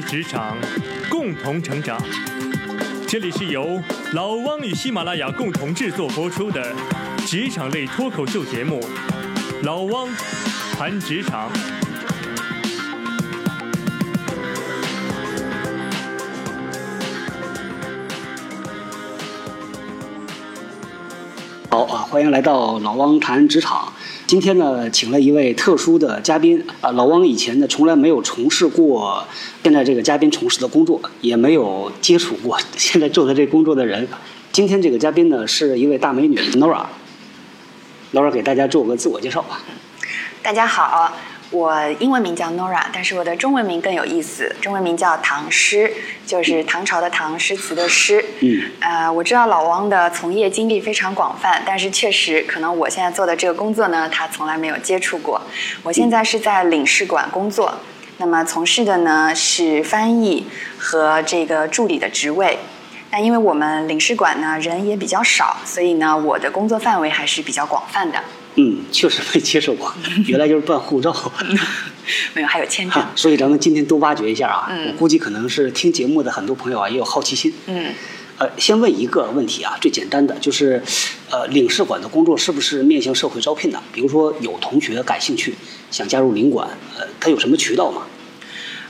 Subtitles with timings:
[0.00, 0.56] 职场，
[1.10, 2.00] 共同成长。
[3.06, 6.74] 这里是由老汪与喜马拉雅共同制作播出的
[7.26, 8.80] 职场类脱口秀节目
[9.64, 10.08] 《老汪
[10.76, 11.48] 谈职场》。
[21.70, 23.92] 好啊，欢迎来到老汪谈职场。
[24.26, 26.90] 今天呢，请了一位特殊的嘉宾啊。
[26.92, 29.22] 老汪以前呢，从来没有从事过
[29.62, 34.08] 现在这个嘉宾从事的工作，也没有接触过现在做的这工作的人。
[34.50, 36.86] 今天这个嘉宾呢，是一位大美女 Nora。
[38.14, 39.60] Nora 给大家做个自我介绍吧。
[40.42, 41.12] 大家好。
[41.54, 45.88] 我英文名叫 Nora，但是我的中文名更有意思，中文名叫唐诗，
[46.26, 48.24] 就是唐朝的唐诗词的诗。
[48.40, 48.60] 嗯。
[48.80, 55.40] 呃，我知道老汪的从业经历非常广泛，但是确实可能我现在做的这个工作呢，他从来没有接触过。
[55.84, 57.72] 我现在是在领事馆工作，
[58.18, 62.58] 那么从事的呢是翻译和这个助理的职位。
[63.12, 68.18] 那因为我们领事馆呢人也比较少，所以呢我的工作范围还是比较广泛的。
[68.56, 69.92] 嗯，确实没接受过，
[70.26, 71.12] 原来就是办护照，
[72.34, 73.04] 没有，还有签证。
[73.16, 77.52] 所以咱们今天多挖掘一下啊，我估计可能是听节目的很多朋友啊也有好奇心。
[77.66, 77.92] 嗯，
[78.38, 80.82] 呃，先问一个问题啊，最简单的就是，
[81.30, 83.82] 呃，领事馆的工作是不是面向社会招聘的？
[83.92, 85.54] 比如说有同学感兴趣
[85.90, 88.02] 想加入领馆，呃，他有什么渠道吗？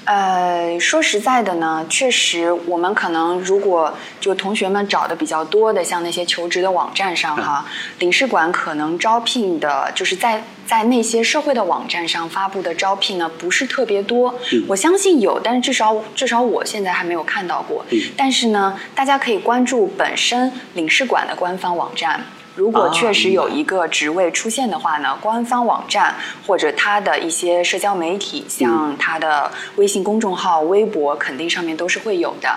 [0.04, 7.64] 呃，说实在的呢，确实，我们可能如果就同学们找的比较多的，像那些求职的网站上哈，
[8.00, 14.34] 领事馆可能招聘的，就是在在那些社会的网站上发布的招聘呢，不是特别多。
[14.68, 17.84] 我相信有，但是至少至少我现在还没有看到过。
[18.14, 22.24] 但是呢，大家可以关注本身领事馆的官方网站。
[22.56, 26.14] 如果确实有一个职位出现的话呢，官方网站
[26.46, 32.56] 或者他的一些社交媒体，像他的微信公众号、微博，肯定上面都是会有的。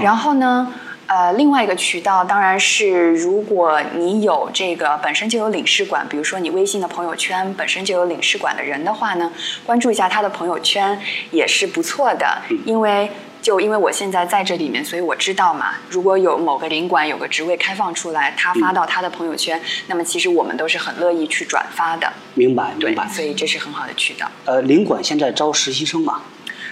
[0.00, 0.72] 然后呢，
[1.06, 9.32] 呃，另外一个渠道当然是，如果你有这个本身就有领事馆，比如说你微信的朋友圈本身就有领事馆的人的话呢，
[9.66, 10.98] 关注一下他的朋友圈
[11.32, 13.10] 也是不错的，因为。
[13.40, 15.74] 就因为我现在在这里面，所以我知道嘛。
[15.88, 22.12] 如果有某个领馆有个职位开放出来，他发到他的朋友圈，那么其实我们都是很乐意去转发的。
[22.34, 23.08] 明白，明白。
[23.08, 24.30] 所以这是很好的渠道。
[24.44, 26.22] 呃，领馆现在招实习生吗？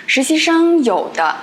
[0.06, 1.34] 实习生有的，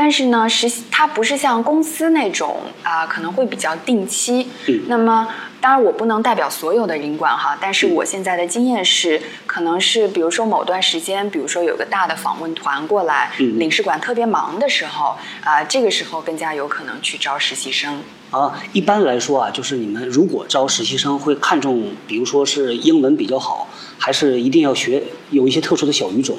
[0.00, 4.48] 但是呢，实习它不是像公司那种啊，可能会比较定期。
[4.68, 4.82] 嗯。
[4.86, 5.26] 那么。
[5.60, 18.00] 当然，我不能代表所有的领馆哈，但是我现在的经验是，可能是比如说某段时间，比如说有个大的访问团过来，领事馆特别忙的时候，啊，这个时候更加有可能去招实习生。
[18.30, 23.66] 啊，一般来说啊，就是你们如果招实习生，会看重，比如说是英文比较好，
[23.98, 26.36] 还是一定要学有一些特殊的小语种？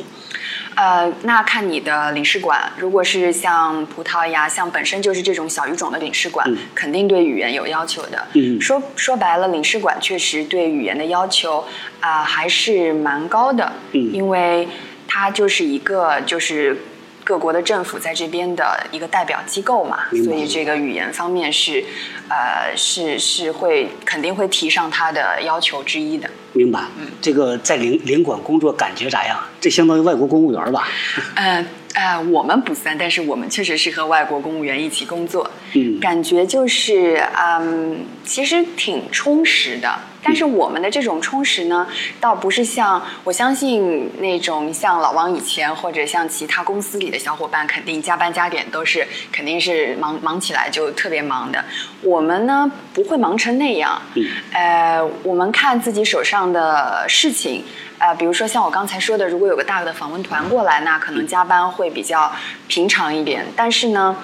[0.75, 8.27] 呃，那看你的领事馆，如果是像葡萄牙，像本身就是这种小语种的领事馆，肯定对语言有要求的。
[8.33, 11.65] 嗯，说说白了，领事馆确实对语言的要求
[11.99, 13.71] 啊还是蛮高的。
[13.91, 14.67] 嗯，因为
[15.07, 16.77] 它就是一个就是。
[17.21, 21.85] 各国的政府在这边的一个代表机构嘛，所以这个语言方面是，
[22.27, 26.27] 呃，是是会肯定会提上它的要求之一的。
[26.53, 26.81] 明白。
[26.99, 29.39] 嗯，这个在领领馆工作感觉咋样？
[29.61, 30.87] 这相当于外国公务员吧？
[31.35, 31.65] 呃。
[31.95, 39.99] 呃，我们不算，但是我们确实是和外国公务员一起工作，嗯，感觉就是，嗯，其实挺充实的。
[40.21, 41.87] 但是我们的这种充实呢，
[42.19, 51.63] 倒不是像我相信那种像老王以前或者像其他公司里的小伙伴，肯定加班加点都是肯定是忙忙起来就特别忙的。
[52.01, 57.63] 我们呢不会忙成那样，嗯，呃，我们看自己手上的事情。
[57.97, 62.31] 呃，比如说像我刚才说的，如果有个大的访问团过来，那可能加班会比较
[62.67, 63.45] 平常一点。
[63.57, 64.15] 但是呢，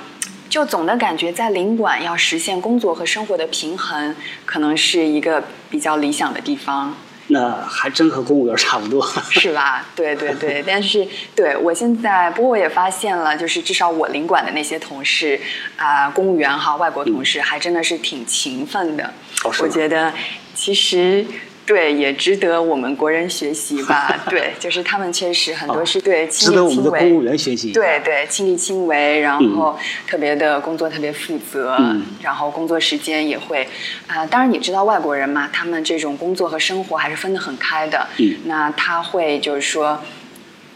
[0.56, 6.96] 就总的感觉在领馆要实现工作和生活的平衡，可能是一个比较理想的地方。
[7.28, 9.86] 那还真和公务员差不多， 是吧？
[9.98, 11.06] 对对对， 但是
[11.36, 15.38] 对我现在，不过我也发现了，就是至少我领馆的那些同事
[15.76, 19.14] 啊，公务员哈，外国同事还真的是挺勤奋的。
[19.60, 20.14] 我觉得
[20.54, 21.26] 其实。
[21.66, 24.16] 对，也值得我们国人学习吧。
[24.30, 26.56] 对，就是他们确实很多是对亲力亲为。
[26.56, 27.72] 值得我们的公务员学习。
[27.72, 29.78] 对对，亲力亲为，然后
[30.08, 31.76] 特别的工作特别负责，
[32.22, 33.68] 然后工作时间也会
[34.08, 34.26] 啊。
[34.28, 38.08] 当然你知道外国人嘛，他们这种工作和生活还是分得很开的。
[38.18, 38.36] 嗯。
[38.46, 40.00] 那他会就是说，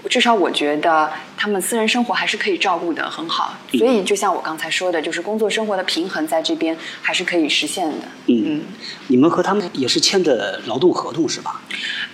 [0.09, 3.53] 至少我觉得他们私人生活还是可以照顾得很好。
[3.71, 8.05] 所以就像我刚才说的，就是工作生活的平衡在这边还是可以实现的。
[8.27, 8.61] 嗯，
[9.07, 11.61] 你们和他们也是签的劳动合同是吧？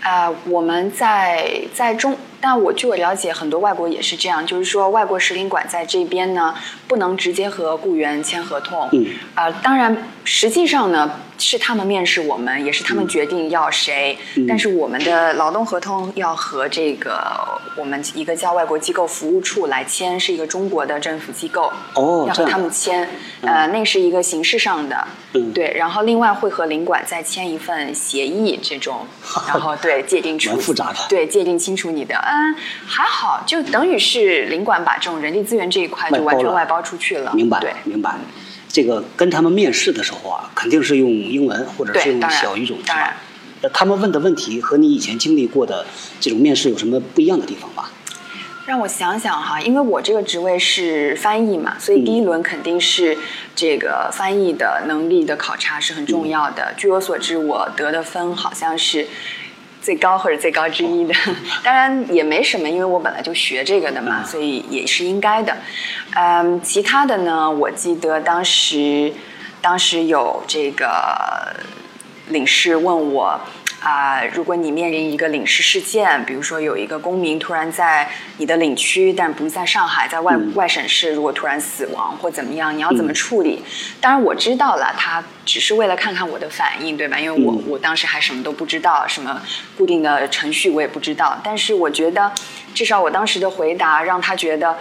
[0.02, 6.54] 啊、我们在在中，但我据我了解，很多外国也是这样，就是说外国使领馆在这边呢，
[6.88, 8.88] 不能直接和雇员签合同。
[8.92, 9.08] 嗯。
[9.34, 14.16] 啊、当然，实际上呢，是他们面试我们，也是他们决定要谁。
[14.36, 17.20] 嗯但是我们的劳动合同要和这个
[17.76, 21.72] 我们一个叫外国机构服务处来签，是一个中国的政府机构。
[21.94, 23.08] 哦要和他们签，
[23.42, 25.08] 呃，那是一个形式上的。
[25.34, 29.06] 嗯对，然后另外会和领馆再签一份协议，这种，
[29.48, 37.32] 然后对界定出蛮复杂的对，界定清楚你的，嗯，还好，就等于是领馆把这种人力资源这一块就完全外包出去了。
[37.34, 38.16] 明白对，明白。
[38.68, 43.14] 这个跟他们面试的时候啊，肯定是用英文或者是用小语种，是当然
[43.74, 45.86] 他们问的问题和你以前经历过的
[46.20, 47.90] 这种面试有什么不一样的地方吧？
[48.66, 53.16] 让我想想哈，因为我这个职位是翻译嘛，所以第一轮肯定是
[53.56, 56.74] 这个翻译的能力的考察是很重要的。
[56.76, 59.08] 据我所知，我得的分好像是
[59.84, 61.14] 最高或者最高之一的，
[61.64, 65.56] 当然也没什么，因为我本来就学这个的嘛，所以也是应该的。
[66.16, 69.14] 嗯，其他的呢，我记得当时
[69.62, 71.56] 当时有这个
[72.30, 73.40] 领事问我。
[73.86, 83.64] 啊、如果你面临一个领事事件，比如说有一个公民突然在你的领区，但不是在上海，在外、外省市，如果突然死亡或怎么样，你要怎么处理？
[84.02, 87.20] 当然我知道了，他只是为了看看我的反应，对吧？
[87.20, 89.40] 因为我、嗯我当时还什么都不知道，什么
[89.78, 91.40] 固定的程序我也不知道。
[91.44, 92.32] 但是我觉得，
[92.74, 94.76] 至少我当时的回答让他觉得。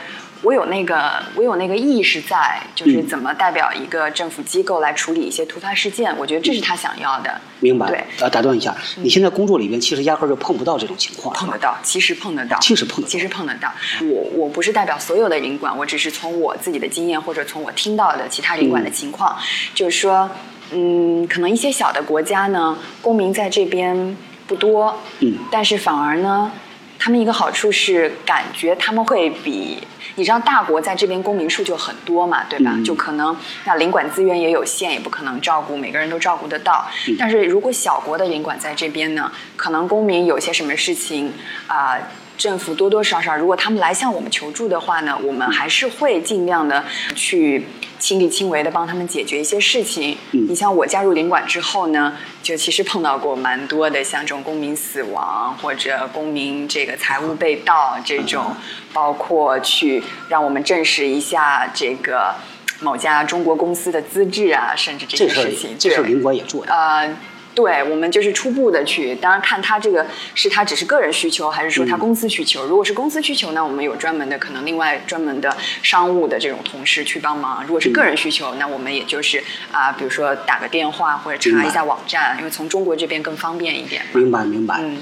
[0.44, 6.14] 我有那个，我有那个意识在，就是嗯怎么代表一个政府机构来处理一些突发事件。
[6.18, 7.40] 我觉得这是他想要的。
[7.60, 7.86] 明白？
[7.86, 13.72] 对，嗯呃，打断一下，你现在工作里边其实压根儿就碰不到这种情况，碰得到，其实碰得到，其实碰得到其实碰得到。
[14.02, 19.34] 我我不是代表所有的领馆，我只是从我自己的经验或者从我听到的其他领馆的情况，
[19.74, 20.30] 就是说，
[20.72, 24.14] 嗯，可能一些小的国家呢，公民在这边
[24.46, 26.52] 不多，嗯但是反而呢，
[26.98, 29.78] 他们一个好处是感觉他们会比。
[30.16, 32.72] 你知道大国在这边公民数就很多嘛，对吧？
[32.74, 36.86] 嗯就可能那领馆资源也有限，也不可能照顾每个人都照顾得到。
[37.08, 41.32] 嗯但是如果小国的领馆在这边呢，可能公民有些什么事情
[41.66, 41.98] 啊、
[42.36, 46.84] 政府多多少少，如果他们来向我们求助的话呢，我们还是会尽量的
[47.14, 47.66] 去
[47.98, 50.16] 亲力亲为的帮他们解决一些事情。
[50.32, 58.54] 嗯你像我加入领馆之后呢，就其实碰到过蛮多的像这种公民死亡或者公民这个财物被盗这种，
[58.92, 62.34] 包括去让我们证实一下这个
[62.80, 65.70] 某家中国公司的资质啊，甚至这些事情。
[65.70, 66.72] 对这事儿领馆也做的。
[66.72, 67.08] 呃，
[67.54, 72.66] 对，我们就是初步的去，当然看他这个是他只是个人需求，还是说他嗯公司需求。
[72.66, 77.64] 如果是公司需求呢，我们有专门的可能另外专门的商务的这种同事去帮忙。
[77.64, 84.02] 如果是个人需求，那我们也就是啊、比如说打个电话或者查一下网站，因为从中国这边更方便一点。
[84.12, 84.76] 明白明白。
[84.80, 84.98] 嗯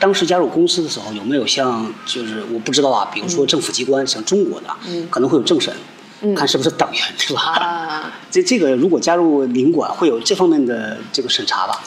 [0.00, 4.66] 当时加入公司的时候，有没有像就是我不知道啊，比如嗯说政府机关，像中国的，
[5.08, 5.72] 可能会有政审，
[6.32, 7.40] 看是不是党员是吧？
[7.40, 11.82] 啊 这这个如果加入领馆，会有这方面的这个审查吧？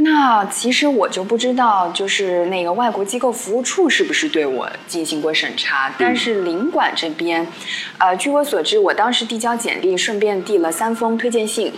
[0.00, 5.92] 那其实我就不知道，就是那个外国机构服务处是不是对我进行过审查？
[5.98, 7.44] 但是领馆这边，
[7.98, 11.72] 呃，据我所知，我当时递交简历，顺便递了三封推荐信。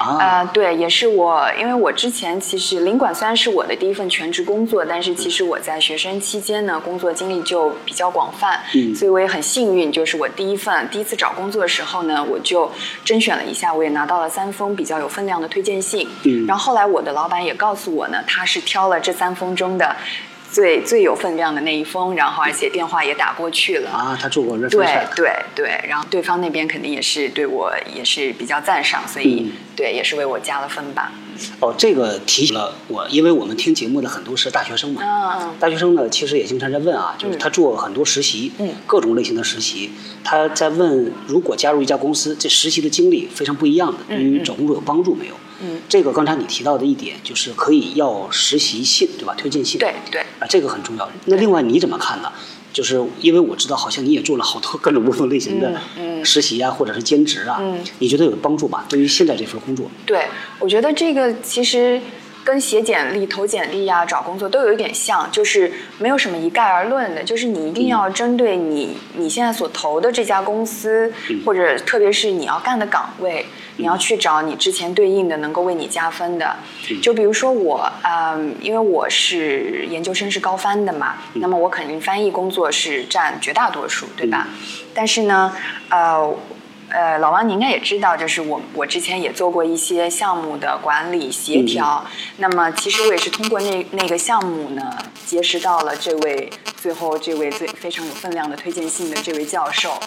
[0.00, 8.94] 啊，呃，对，也是我，因为我之前其实领馆虽然是我的第一份全职工作，但是其实我在学生期间呢，工作经历就比较广泛，嗯。
[8.94, 12.72] 所以我也很幸运，就是我第一份第一次找工作的时候呢，我就
[13.04, 16.46] 甄选了一下，我也拿到了三封比较有分量的推荐信，嗯。
[16.46, 19.94] 然后后来我的老板也告诉我呢，他是挑了这三封中的。
[20.50, 29.52] 最最有分量的那一封，然后而且电话也打过去了，啊，他住过 reference 对对对，然后对方那边肯定也是对我也是比较赞赏，所以、嗯。
[29.76, 31.10] 对也是为我加了分吧。
[31.60, 39.90] 哦，这个提醒了我，因为我们听节目的很多是大学生嘛，啊大学生呢，其实也经常在问啊，就是他做很多实习，嗯各种类型的实习，
[40.24, 45.34] 他在问，如果加入一家公司，这实习的经历非常不一样的，对于找工作有帮助没有？
[45.62, 49.34] 嗯，这个刚才你提到的一点，就是可以要实习信，对吧？
[49.36, 51.06] 推荐信，对对，啊，这个很重要。
[51.26, 52.32] 那另外你怎么看呢？
[52.72, 55.80] 就是因为我知道，好像你也做了好多各种不同类型的
[56.24, 58.84] 实习啊，或者是兼职啊，嗯你觉得有帮助吧？
[58.88, 59.90] 对于现在这份工作？
[60.06, 60.26] 对，
[60.58, 62.00] 我觉得这个其实
[62.44, 71.12] 跟写简历、投简历呀、找工作都有一点像，就是没有什么一概而论的，就是你一定要针对你你现在所投的这家公司，
[71.44, 76.56] 或者特别是你要干的岗位，你要去找你之前对应的能够为你加分的。
[77.02, 84.48] 就比如说我，嗯，因为我是研究生是高翻的嘛，那么我肯定翻译工作是占绝大多数，对吧？
[84.94, 85.52] 但是呢，
[85.90, 86.34] 呃。
[86.90, 92.04] 呃，老王，你应该也知道，就是我我之前也做过一些项目的管理协调。
[92.38, 94.82] 那么，其实我也是通过那那个项目呢，
[95.24, 99.98] 结识到了这位最后这位最非常有分量的推荐信的这位教授。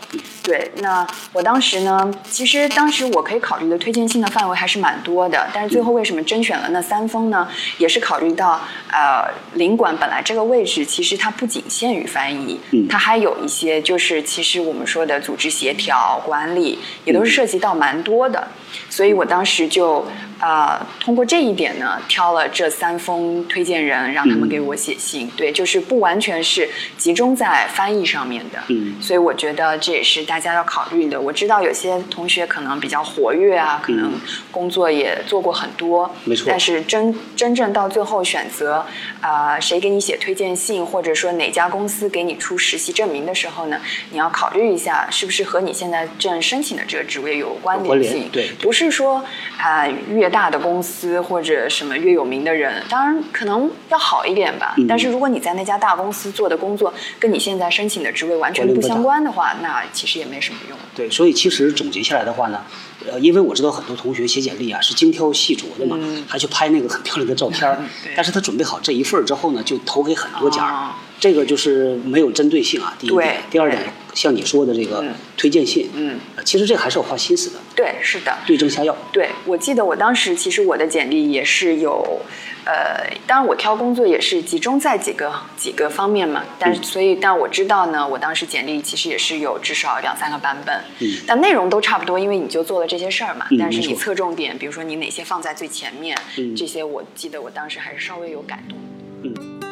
[0.43, 7.47] 对，那我当时呢，其实当时我可以考虑的推荐信的范围还是蛮多的，但是最后为什么甄选了那三封呢？
[7.77, 8.59] 也是考虑到
[8.91, 12.59] 呃，领馆本来这个位置其实它不仅限于翻译，
[12.89, 16.72] 它还有一些就是其实我们说的组织协调管理。
[17.05, 18.47] 也都是涉及到蛮多的，
[18.89, 20.05] 所以我当时就。
[20.39, 25.31] 啊，通过这一点呢，挑了这三封推荐人，让他们给我写信。
[25.37, 28.59] 对，就是不完全是集中在翻译上面的。
[28.67, 31.21] 嗯，所以我觉得这也是大家要考虑的。
[31.21, 34.11] 我知道有些同学可能比较活跃啊，可能
[34.51, 36.47] 工作也做过很多，没错。
[36.49, 38.85] 但是真真正到最后选择
[39.21, 43.79] 啊，谁给你写推荐信，或者说哪家公司给你出实习证明的时候呢，
[44.11, 48.27] 你要考虑一下，是不是和你现在正申请的这个职位有关联性？
[48.29, 49.23] 对，不是说
[49.57, 50.33] 啊越。
[50.33, 54.73] 大的公司或者什么越有名的人，当然可能要好一点吧。
[54.89, 60.77] 但是如果你在那家大公司做的工作跟你现在申请的职位完全不相关的话，那其实也没什么用。
[60.95, 62.63] 对，所以其实总结下来的话呢，
[63.11, 65.95] 呃，因为我知道很多同学写简历啊是精挑细琢的嘛，
[66.27, 67.77] 还去拍那个很漂亮的照片儿。
[68.15, 70.95] 但是他准备好这一份之后呢，就投给很多家。
[71.23, 73.37] 这个就是没有针对性啊，第一点。
[73.49, 73.81] 第二点，
[74.13, 75.01] 像你说的这个
[75.37, 77.55] 推荐信，嗯，其实这还是要花心思的。
[77.73, 78.37] 对，是的。
[78.45, 78.93] 对症下药。
[79.13, 82.19] 对，我记得我当时其实我的简历也是有，
[82.65, 86.43] 呃，当然我挑工作也是集中在几个几个方面嘛。
[86.59, 90.75] 但是所以，但我知道呢，我当时简历其实也是有至少两三个版本。
[90.99, 91.07] 嗯。
[91.25, 93.45] 但内容都差不多，因为你就做了这些事儿嘛。
[93.49, 93.57] 嗯。
[93.57, 98.77] 但是你侧重点，比如说你哪些放在最前面，嗯这些我记得我当时还是稍微有改动。
[99.23, 99.62] 嗯。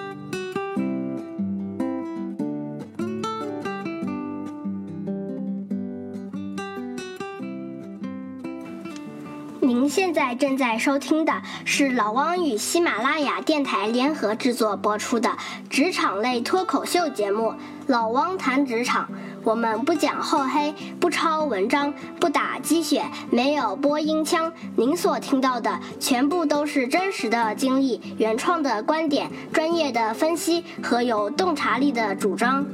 [9.72, 11.32] 您现在正在收听的
[11.64, 15.30] 是老汪与喜马拉雅电台联合制作播出的
[15.70, 17.52] 职场类脱口秀节目
[17.88, 19.06] 《老汪谈职场》。
[19.46, 24.52] 我们不讲厚黑，不抄文章，不打鸡血，没有播音腔。
[24.76, 32.66] 您所听到的全部都是真实的经历、原创的观点、专业的分析和有洞察力的主张。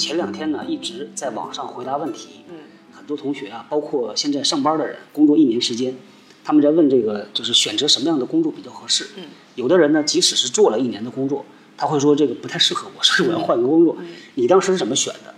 [0.00, 2.46] 前两天呢，一直在网上回答问题。
[2.48, 2.56] 嗯，
[2.90, 5.94] 很多同学啊，包括现在上班的人，工作一年时间，
[6.42, 9.08] 他们在问这个，就是选择什么样的工作比较合适。
[9.16, 9.24] 嗯，
[9.56, 11.44] 有的人呢，即使是做了一年的工作，
[11.76, 13.94] 他会说这个不太适合我， 所以我要换个工作。
[14.36, 15.34] 你当时是怎么选的？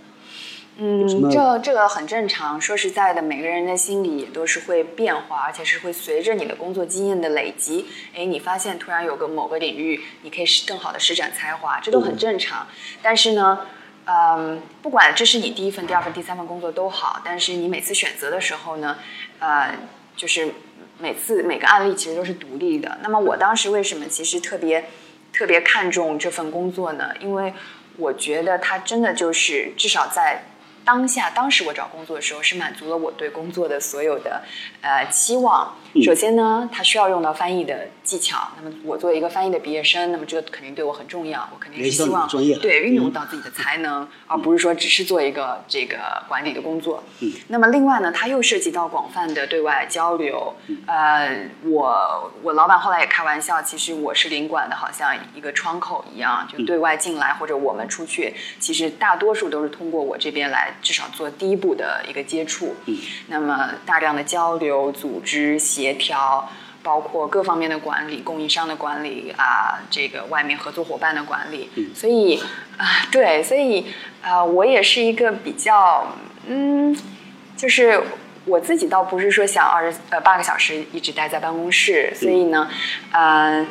[0.77, 2.59] 嗯，这这个很正常。
[2.59, 12.65] 说实在的，每个人的心理也都是会变化，而且是会随着你的工作经验的累积，哎，你发现突然有个某个领域，你可以更好的施展才华，这都很正常。
[13.01, 13.59] 但是呢？
[14.05, 18.97] 嗯，不管这是你第一份、第二份、第三份工作都好，但是你每次选择的时候呢，
[19.39, 19.75] 呃，
[20.15, 20.53] 就是
[20.99, 22.97] 每次每个案例其实都是独立的。
[23.01, 24.89] 那么我当时为什么其实特别
[25.31, 27.11] 特别看重这份工作呢？
[27.19, 27.53] 因为
[27.97, 30.43] 我觉得它真的就是至少在。
[30.85, 34.41] 当下，当时我找工作的时候是满足了我对工作的所有的
[34.81, 35.73] 呃期望。
[36.03, 38.49] 首先呢，它需要用到翻译的技巧。
[38.57, 41.47] 那么我作为一个翻译的毕业生，那么这个肯定对我很重要。
[41.53, 42.27] 我肯定是希望
[42.61, 45.97] 对运用到自己的才能，而不是说只是做一个这个
[46.27, 47.03] 管理的工作。
[47.19, 47.31] 嗯。
[47.47, 50.55] 那么另外呢，它又涉及到广泛的对外交流。
[50.87, 60.72] 呃，我我老板后来也开玩笑，其实我是领馆的，好像一个窗口一样，就对外进来或者我们出去，其实大多数都是通过我这边来。
[60.81, 66.49] 至少做第一步的一个接触，嗯，那么大量的交流、组织协调，
[66.81, 72.41] 包括各方面的管理、供应商的管理啊，这个外面合作伙伴的管理，嗯，所以
[72.77, 73.85] 啊，对，所以
[74.21, 76.07] 啊，我也是一个比较，
[76.47, 76.97] 嗯，
[77.55, 78.01] 就是
[78.45, 82.69] 我自己倒不是说想二十呃八个小时一直待在办公室，所以呢，
[83.11, 83.67] 嗯。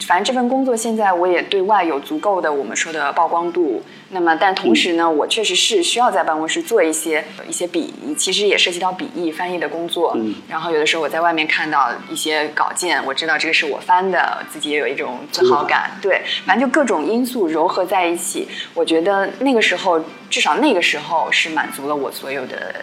[0.00, 3.82] 反正这份工作现在我也对外有足够的我们说的曝光度。
[4.10, 10.12] 那么，但同时呢，我确实是需要在办公室做一些一些笔译，其实也涉及到笔译翻译的工作。
[10.14, 15.90] 嗯然后有的时候我在外面看到一些稿件，我知道这个是我翻的，自己也有一种自豪感。
[16.00, 20.00] 对，反正就各种因素糅合在一起，我觉得那个时候，
[20.30, 22.76] 至少那个时候是满足了我所有的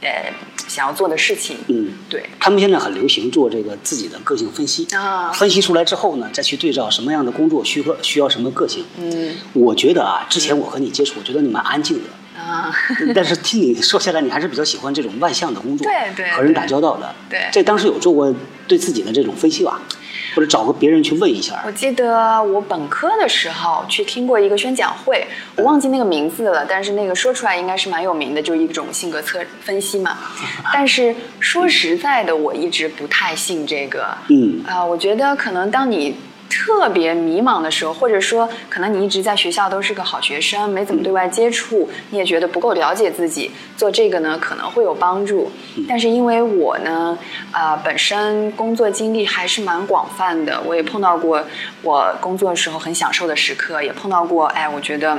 [0.00, 0.32] 呃
[0.72, 1.58] 想要做的事情。
[1.66, 2.24] 嗯，对。
[2.40, 4.86] 他们现在很流行做这个自己的个性分析。
[4.94, 5.30] 啊。
[5.32, 8.84] 分析出来之后呢，再去对照什么样的工作需要需要什么个性。
[8.98, 9.34] 嗯。
[9.52, 12.74] 我觉得啊，之前我和你接触，我觉得你蛮安静的，啊，
[13.14, 17.14] 但是听你说下来，你还是比较喜欢这种外向的工作，对对和人打交道的。
[17.28, 17.40] 对。
[17.52, 18.34] 这当时有做过
[18.66, 19.82] 对自己的这种分析吧，
[20.34, 21.72] 或者找个别人去问一下我。
[21.72, 30.18] 记得我本科的时候去听过一个宣讲会，我忘记那个名字了，但是那个说出来应该是蛮有名的，就是一种性格测分析嘛。
[30.72, 34.16] 但是说实在的，我一直不太信这个。
[34.28, 36.16] 嗯啊、我觉得可能当你
[36.64, 45.50] 特别迷茫的时候，或者说可能你一直在学校都是个好学生，没怎么对外接触，你也觉得不够了解自己，做这个呢可能会有帮助。
[45.88, 47.18] 但是因为我呢，
[47.50, 51.44] 啊、本身工作经历还是蛮广泛的，我也碰到过
[51.82, 55.18] 我工作的时候很享受的时刻，也碰到过哎，我觉得。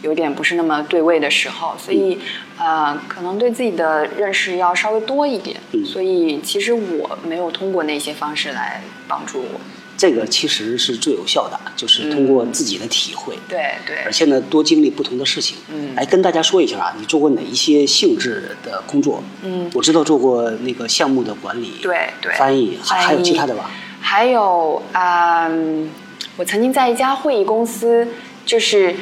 [0.00, 2.16] 有点不是那么对位的时候，所以，
[2.56, 5.56] 呃，可能对自己的认识要稍微多一点。
[5.72, 9.60] 嗯所以，其实我没有通过那些方式来帮助我。
[9.98, 13.36] 这个其实是最有效的，就是通过自己的体会。
[13.48, 15.58] 对对而且呢，多经历不同的事情。
[15.70, 19.22] 嗯来跟大家说一下啊，你做过哪一些性质的工作？
[19.42, 23.70] 嗯我知道做过那个项目的管理，对对翻译，还还有其他的吧？
[24.00, 25.90] 还有啊、嗯
[26.36, 28.06] 我曾经在一家会议公司，
[28.46, 28.94] 就是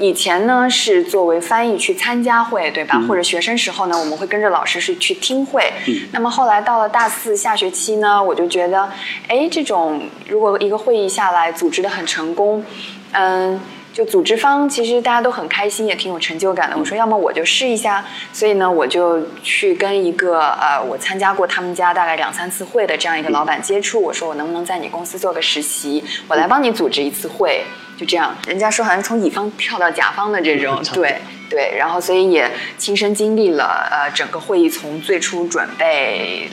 [0.00, 2.96] 以前呢是作为翻译去参加会，对吧？
[2.96, 5.70] 嗯或者学生时候呢，我们会跟着老师是去听会。
[5.86, 8.88] 嗯那么后来到了大四下学期呢，我就觉得，
[9.28, 12.64] 哎，这种如果一个会议下来组织的很成功，
[13.12, 13.60] 嗯。
[13.92, 16.78] 就组织方其实大家都很开心，也挺有成就感的。
[16.78, 18.02] 我说，要么我就试一下，
[18.32, 24.00] 所以呢，我就去跟一个呃，我参加过他们家大概两三次会的这样一个老板接触。
[24.00, 27.64] 我说，我能不能在你公司做个实习，我来帮你组织一次会，
[28.00, 28.34] 就这样。
[28.48, 31.76] 人家说好像从乙方跳到甲方的这种， 对对。
[31.78, 36.48] 然后所以也亲身经历了呃整个会议从最初准备。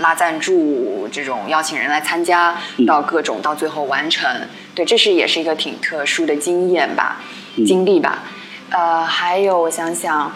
[0.00, 2.54] 拉赞助这种邀请人来参加，
[2.86, 4.30] 到各种到最后完成，
[4.74, 7.22] 对，这是也是一个挺特殊的经验吧，
[7.66, 8.22] 经历吧。
[8.68, 10.30] 呃，还有我想想，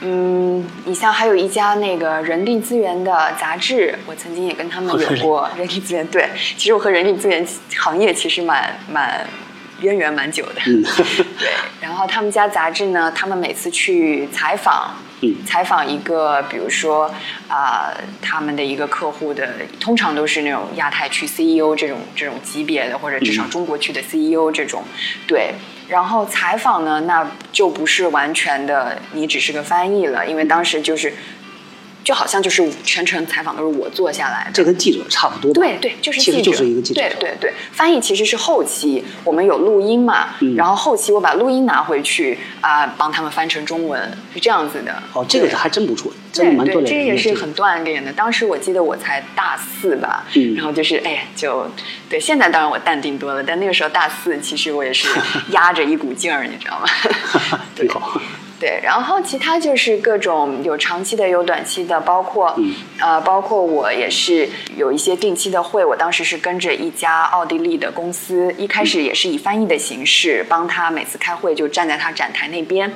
[0.00, 6.04] 嗯，你像还有一家那个人力资源的杂志，我曾经也跟他们有过 人力资源。
[6.08, 7.46] 对，其实我和人力资源
[7.76, 9.24] 行业其实蛮蛮
[9.82, 10.62] 渊源蛮久的。
[10.66, 10.82] 嗯
[11.38, 14.96] 对，然后他们家杂志呢，他们每次去采访。
[15.24, 17.08] 嗯采访一个，比如说
[17.46, 19.48] 啊、他们的一个客户的，
[19.78, 24.82] 通常都是那种亚太区 CEO 这种这种级别的，或者至少中国区的 CEO 这种，
[25.28, 25.54] 对。
[25.88, 31.14] 然后采访呢，那就不是完全的你只是个翻译了，因为当时就是，
[32.04, 34.50] 就好像就是全程采访都是我做下来的。
[34.52, 35.60] 这跟记者差不多吧？
[35.60, 37.00] 对对，就是记者，其实就是一个记者。
[37.00, 44.00] 对对对，翻译其实是后期，我们有录音嘛，嗯然后后期我把录音拿回去啊、帮他们翻成中文，
[44.34, 45.02] 是这样子的。
[45.12, 46.86] 哦，这个还真不错，真的对对，蛮锻炼。
[46.86, 48.12] 这个也是很锻炼的。
[48.12, 51.66] 当时我记得我才大四吧，嗯然后就是哎，就
[52.08, 55.08] 对，现在当然我淡定多了，但那个时候大四，其实我也是
[55.50, 57.60] 压着一股劲儿，你知道吗？
[57.74, 58.20] 挺好。
[58.62, 72.88] 对，然后其他就是各种有长期的，有短期的，包括、嗯呃，包括我也是有一些定期的会，我当时是跟着一家奥地利的公司，一开始也是以翻译的形式帮他每次开会就站在他展台那边。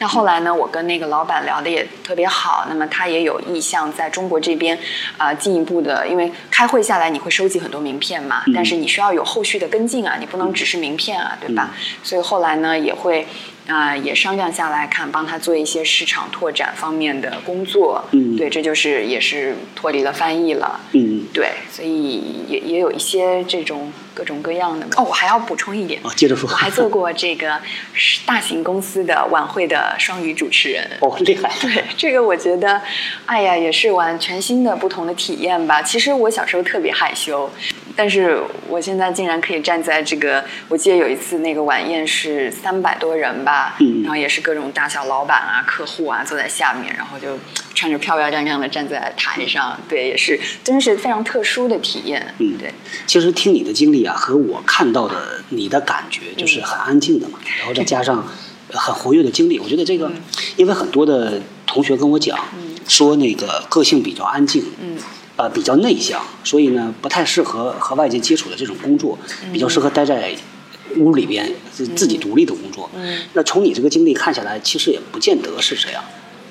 [0.00, 4.76] 那后来呢，我跟那个老板聊的也特别好，那么他也有意向在中国这边
[5.16, 11.70] 啊、呃进一步的，因为开会下来你会收集很多名片嘛，但是你需要有后续的跟进啊，你不能只是名片啊，对吧？
[12.02, 13.24] 所以后来呢也会。
[13.68, 18.04] 啊、也商量下来看，帮他做一些市场拓展方面的工作。
[18.10, 20.80] 嗯对，这就是也是脱离了翻译了。
[20.92, 24.86] 嗯，对，所以也也有一些这种各种各样的。
[24.96, 26.54] 哦，我还要补充一点，哦，接着说我。
[26.54, 27.58] 还做过这个
[28.26, 30.84] 大型公司的晚会的双语主持人。
[31.00, 31.50] 哦，厉害。
[31.60, 32.80] 对，这个我觉得，
[33.26, 35.80] 哎呀，也是完全新的不同的体验吧。
[35.82, 37.50] 其实我小时候特别害羞，
[37.94, 44.02] 但是我现在竟然可以站在这个，我记得有一次那个晚宴是三百多人吧，嗯。
[44.02, 47.38] 然后也是各种大小老板啊、客户啊坐在下面，然后就
[47.74, 52.34] 穿着漂漂亮亮的站在台上，对，也是真是非常特殊的体验。
[52.38, 52.56] 嗯。
[52.58, 52.72] 对，
[53.06, 58.26] 其实听你的经历啊，和我看到的你的感觉就是嗯很安静的嘛， 然后再加上
[58.70, 60.22] 呃很活跃的经历，我觉得这个，嗯。
[60.56, 62.38] 因为很多的同学跟我讲，
[62.88, 64.96] 说那个个性比较安静，嗯
[65.36, 69.18] 呃比较内向，所以呢不太适合和外界接触的这种工作，
[69.52, 70.34] 比较适合待在
[70.96, 72.90] 屋里边自自己独立的工作。
[72.94, 76.04] 嗯那从你这个经历看下来，其实也不见得是这样。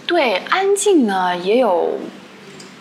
[0.08, 2.00] 对，安静呢也有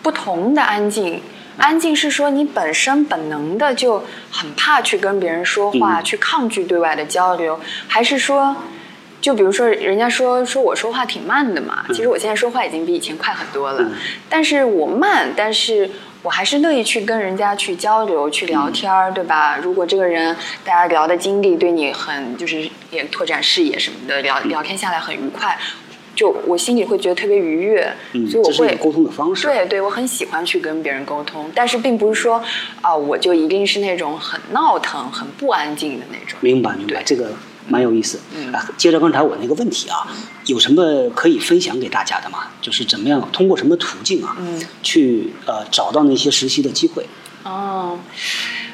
[0.01, 1.21] 不同的安静。
[1.57, 8.55] 安静是说你本身本能的就很怕去跟别人说话，嗯去抗拒对外的交流，还是说，
[9.21, 13.91] 就比如说人家说说我说话挺慢的嘛，其实我现在说话已经比以前快很多了，嗯
[14.27, 15.89] 但是我慢，但是。
[16.23, 19.57] 我还是乐意去跟人家去交流、去聊天儿，对吧？
[19.57, 25.57] 如果这个人大家聊的经历对你很，就是也拓展视野什么的，聊聊天下来很愉快，
[26.15, 29.47] 就我心里会觉得特别愉悦，嗯，所以我会沟通的方式。
[29.47, 32.39] 对对，我很喜欢去跟别人沟通，但是并不是说
[32.81, 36.37] 啊、我就一定是那种很闹腾、很不安静的那种。
[36.41, 37.31] 明白明白，对这个
[37.71, 38.19] 蛮有意思。
[38.35, 40.05] 嗯啊，接着刚才我那个问题啊，
[40.45, 42.39] 有什么可以分享给大家的吗？
[42.61, 47.05] 就是怎么样通过什么途径啊，嗯去呃找到那些实习的机会？
[47.43, 47.97] 哦，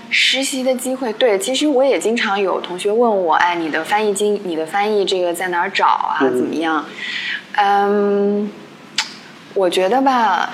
[0.10, 6.17] 实习的机会，对，其实我也经常有同学问我，哎，你的翻译经，你的翻译这个在哪儿找啊？
[6.21, 6.86] 嗯怎么样？
[7.53, 8.49] 嗯，
[9.53, 10.51] 我觉得吧，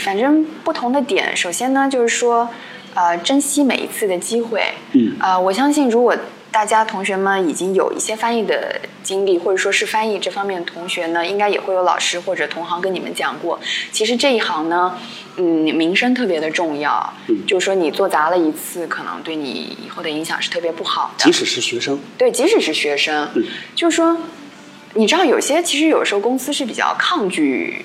[0.00, 2.48] 反正不同的点，首先呢，就是说，
[2.94, 4.62] 呃，珍惜每一次的机会。
[4.92, 6.16] 嗯呃，我相信如果
[6.50, 13.60] 大家同学们已经有一些翻译的经历，或者说是翻译这方面的同学呢，应该也会有老师或者同行跟你们讲过，
[13.92, 14.98] 其实这一行呢，
[15.36, 17.12] 嗯，名声特别的重要。
[17.28, 21.24] 嗯就是说你做砸了一次，可能对你以后的影响是特别不好的。
[21.24, 24.16] 即使是学生，对，即使是学生，嗯就是说，
[24.94, 27.84] 你知道有些其实有时候公司是比较抗拒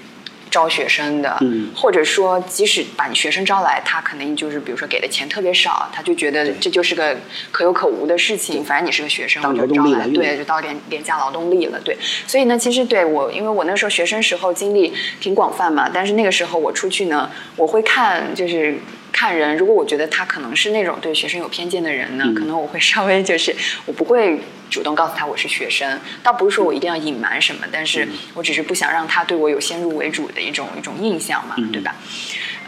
[0.54, 7.18] 招学生的，嗯或者说即使把你学生招来，他肯定就是比如说给的钱特别少，他就觉得这就是个
[7.52, 11.98] 可有可无的事情，反正你是个学生，当我就招来，对，就当廉廉价劳动力了，对。
[12.28, 18.78] 所以呢，其实对我，因为我那时候学生时候经历挺广泛嘛，但是那个时候我出去呢，我会看就是。
[19.16, 24.40] 看人，如果我觉得他可能是那种对学生有偏见的人呢，嗯可能我会稍微就是我不会
[24.74, 31.96] 主动告诉他我是学生，倒不是说我一定要隐瞒什么，但是我只是不想让他对我有先入为主的一种一种印象嘛，嗯对吧？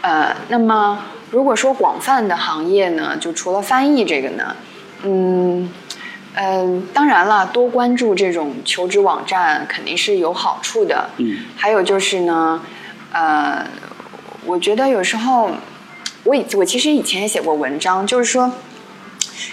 [0.02, 4.56] 呃，那么如果说广泛的行业呢，就除了翻译这个呢，
[5.02, 5.68] 嗯。
[6.38, 11.08] 嗯，当然了，多关注这种求职网站肯定是有好处的。
[11.16, 12.60] 嗯，还有就是呢，
[13.10, 13.66] 呃，
[14.44, 15.50] 我觉得有时候，
[16.24, 18.52] 我以我其实以前也写过文章，就是说，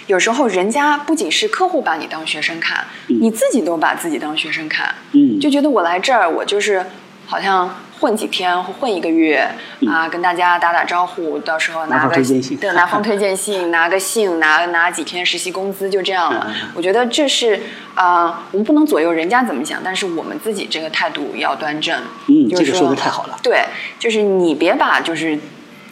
[0.07, 6.85] 有时候人家不仅是客户把你当学生看，嗯你自己都把自己当学生看，嗯，就觉得我来这儿，我就是
[7.25, 9.47] 好像混几天，混一个月、
[9.87, 16.53] 啊，跟大家打打招呼，到时候嗯拿个信对，拿封推荐信， 拿个信，拿拿几天实习工资，就这样了。
[16.73, 17.55] 我觉得这是
[17.95, 21.97] 啊、呃我们不能左右人家怎么想，但是我们自己这个态度要端正。
[22.27, 23.39] 嗯，就是这个说的太好了。
[23.41, 23.63] 对，
[23.97, 25.39] 就是你别把就是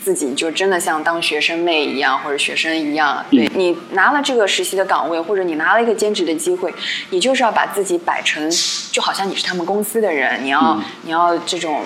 [0.04, 6.74] 自己就真的像当学生妹一样或者学生一样，对、嗯你拿了这个实习的岗位或者你拿了一个兼职的机会，
[7.12, 8.50] 你就是要把自己摆成
[8.92, 11.84] 就好像你是他们公司的人，你要、嗯你要这种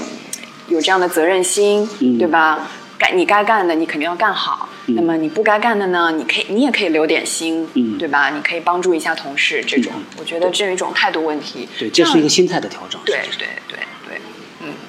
[0.70, 2.68] 有这样的责任心，嗯对吧？
[2.98, 8.30] 该你该干的你肯定要干好，嗯那么你不该干的呢，你可以你也可以留点心，嗯对吧？
[8.30, 11.68] 你可以帮助一下同事，这种、嗯我觉得这是一种态度问题。
[11.78, 13.02] 对，这是一个心态的调整。
[13.06, 14.22] 对对对对，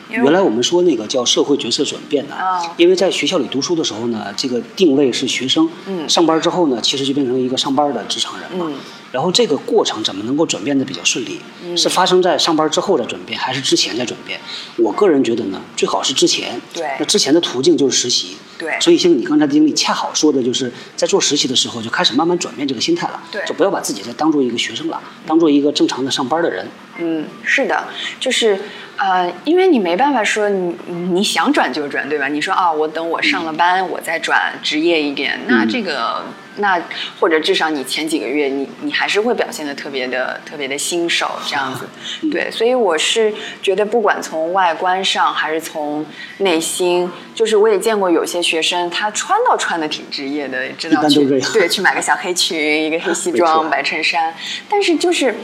[0.08, 8.66] 原来我们说那个叫社会角色转变的，啊因为在学校里读书的时候呢，这个定位是学生，嗯上班之后呢，其实就变成一个上班的职场人嘛。
[8.68, 8.76] 嗯
[9.12, 11.40] 然后这个过程怎么能够转变的比较顺利？
[11.64, 14.38] 嗯是发生在上班之后的转变，还是之前在转变？
[14.76, 16.60] 我个人觉得呢，最好是之前。
[16.74, 18.36] 对那之前的途径就是实习。
[18.58, 23.22] 对所以像你刚才的经历，恰好说的就是在做实习的时候就开始慢慢转变这个心态了。
[23.30, 26.68] 对就不要把自己再当做一个学生了，当做一个正常的上班的人。
[26.98, 27.84] 嗯，是的，
[28.18, 28.58] 就是
[28.98, 32.28] 呃，因为你没办法说你你想转就转，对吧？
[32.28, 36.24] 你说啊，我等我上了班，我再转职业一点，那嗯这个
[36.56, 36.80] 那
[37.20, 41.86] 或者至少你前几个月你你还是会表现的特别的特别的新手这样子，
[42.22, 46.04] 嗯对，所以我是觉得不管从外观上还是从
[46.38, 54.34] 内心，就是我也见过有些学生他穿倒穿的挺职业的，知道去对去买个小黑裙，一个黑西装，白衬衫，
[54.70, 55.34] 但是就是。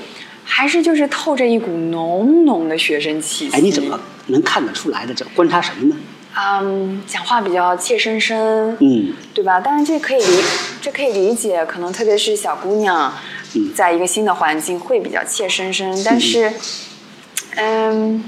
[0.45, 3.57] 还是就是透着一股浓浓的学生气息。
[3.57, 5.15] 哎，你怎么能看得出来的？
[5.15, 5.97] 这观察什么呢？
[6.35, 9.61] 嗯，讲话比较怯生生，嗯，对吧？
[9.61, 10.43] 当然这可以理，
[10.81, 13.13] 这可以理解，可能特别是小姑娘，
[13.55, 16.53] 嗯在一个新的环境会比较怯生生，但是，
[17.57, 18.25] 嗯。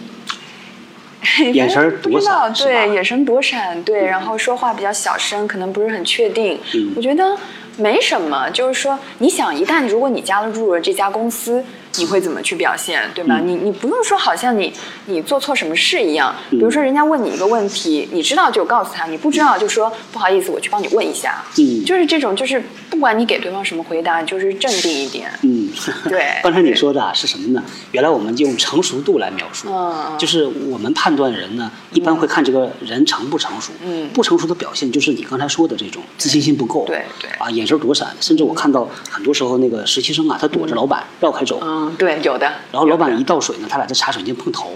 [1.55, 6.61] 眼神儿 不知道，躲闪对，眼神躲闪，对，然后说话比较小声，可能不是很确定。
[6.75, 7.37] 嗯我觉得
[7.79, 11.65] 没什么，就是说，你想，一旦如果你加入了这家公司，
[11.99, 13.39] 你会怎么去表现，对吧？
[13.41, 13.47] 嗯。
[13.49, 14.73] 你你不用说好像你
[15.07, 21.85] 你做错什么事一样，比如说人家问你一个问题，你知道就告诉他，你不知道就说不好意思，我去帮你问一下，嗯。
[21.85, 25.69] 就是这种，就是不管你给对方什么回答，就是镇定一点，嗯，
[26.09, 27.63] 对 刚才你说的啊是什么呢？
[27.93, 30.17] 原来我们用成熟度来描述，嗯。
[30.19, 33.73] 就是我们判断人呢，一般会看这个人成不成熟。
[33.85, 34.09] 嗯。
[34.11, 37.31] 不成熟的表现就是你刚才说的这种自信心不够，对对。
[37.39, 42.47] 啊，眼神躲闪，甚至我看到很多时候那个实习生啊，他躲着老板绕开走，嗯，对，有的。
[42.73, 44.73] 然后老板一倒水呢，他俩在茶水间碰头，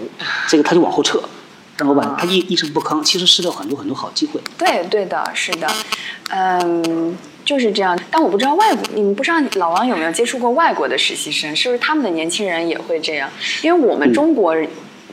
[0.47, 1.21] 这个他就往后撤，
[1.77, 4.39] 让老啊板他一一声不吭，其实失掉很多很多好机会。
[4.57, 5.67] 对对的，是的，
[6.29, 7.97] 嗯，就是这样。
[8.11, 11.55] 但我不知道外国，你们不知道老王有没有接触过外国的实习生？
[11.55, 13.29] 是不是他们的年轻人也会这样？
[13.61, 14.69] 因为我们嗯中国人。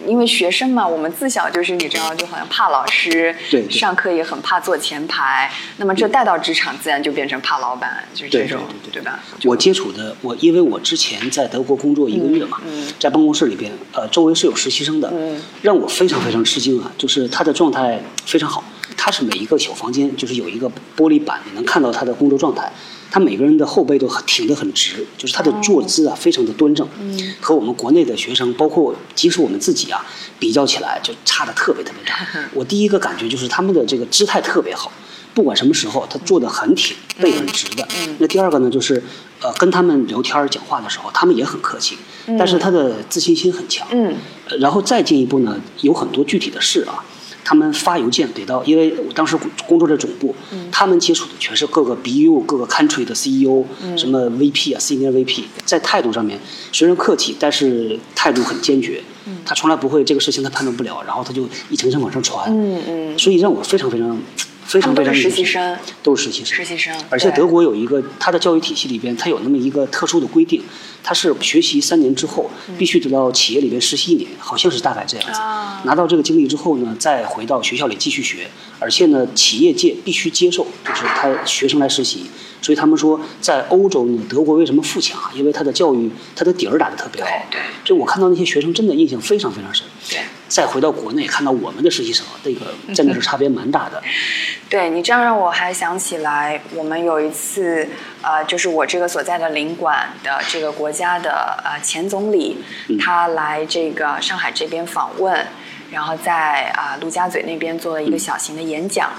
[0.07, 5.51] 因为学生嘛，我们自小就是你知道，就好像怕老师，对对上课也很怕坐前排。
[5.79, 9.21] 那么这带到职场，自然就变成怕老板，就是这对种，对对对吧？
[9.45, 18.63] 我接触的，我因为我之前在德国工作一个月嘛，嗯嗯在办公室里边，呃，周围是有实习生的，嗯让我非常非常吃惊啊，就是他的状态非常好，
[18.97, 22.71] 他是每一个小房间就是有一个玻璃板，你能看到他的工作状态。
[23.11, 27.35] 他每个人的后背都很挺得很直，就是他的坐姿啊非常的端正，嗯。
[27.41, 30.05] 和我们国内的学生，包括即使我们自己啊
[30.39, 32.27] 比较起来，就差的特别特别大。
[32.55, 34.91] 我第一个感觉就是他们的这个姿态特别好，
[35.35, 37.87] 不管什么时候他坐得很挺，背很直的。
[38.19, 39.03] 那第二个呢，就是
[39.41, 41.97] 呃跟他们聊天儿讲话的时候，他们也很客气，
[42.39, 43.87] 但是他的自信心很强。
[43.91, 44.17] 嗯。
[44.49, 47.05] 呃然后再进一步呢，有很多具体的事啊，
[47.49, 50.35] 他们发邮件给到，因为我当时工工作在总部，
[50.73, 53.65] 他们接触的全是各个 BU、各个 country 的 CEO，、
[53.97, 56.41] 什么 VP 啊、Senior VP，在态度上面
[56.73, 59.01] 虽然客气，但是态度很坚决。
[59.45, 62.51] 他从来不会这个事情他判断不了，然后他就一层层往上传。
[62.51, 64.19] 嗯嗯，所以让我非常非常
[64.67, 70.63] 非常非常实习生，都是实习生，实习生而且德国有一个它的教育体系里边，它有那么一个特殊的规定，
[71.03, 75.41] 它是学习三年之后必须得到企业里边实习一年，好像是大概这样子。
[75.41, 78.49] 啊拿到这个经历之后呢，再回到学校里继续学，
[78.81, 82.27] 而且呢，企业界必须接受，就是他学生来实习。
[82.61, 85.31] 所以他们说，在欧洲呢，德国为什么富强啊？
[85.35, 87.29] 因为它的教育，它的底儿打得特别好。
[87.51, 89.87] 对对就我看到那些学生，真的印象非常非常深。
[90.11, 90.19] 对。
[90.49, 94.03] 再回到国内，看到我们的实习生，这个真的是差别蛮大的。
[94.71, 97.89] 对你这样让我还想起来，我们有一次，
[98.23, 102.59] 呃，就是我这个所在的领馆的这个国家的呃前总理，
[103.01, 105.47] 他来这个上海这边访问，
[105.91, 109.11] 然后在啊、陆家嘴那边做了一个小型的演讲。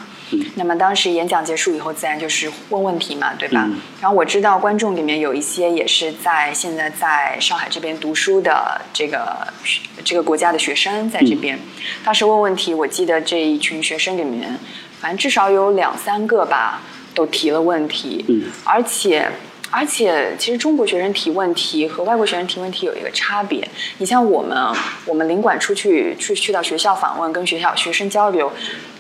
[0.55, 3.63] 那么当时演讲结束以后，自然就是问问题嘛，对吧？
[3.67, 9.47] 嗯然后我知道观众里面有一些也是在现在在上海这边读书的这个
[10.03, 11.57] 这个国家的学生在这边。
[12.03, 14.57] 当时问问题，我记得这一群学生里面，
[14.99, 16.81] 反正至少有两三个吧，
[17.13, 18.25] 都提了问题。
[18.27, 19.29] 嗯而且。
[19.69, 23.67] 而且，其实中国学生提问题和外国学生提问题有一个差别。
[23.97, 24.57] 你像我们，
[25.05, 28.49] 我们领馆出去去去到学校访问，跟学校学生交流，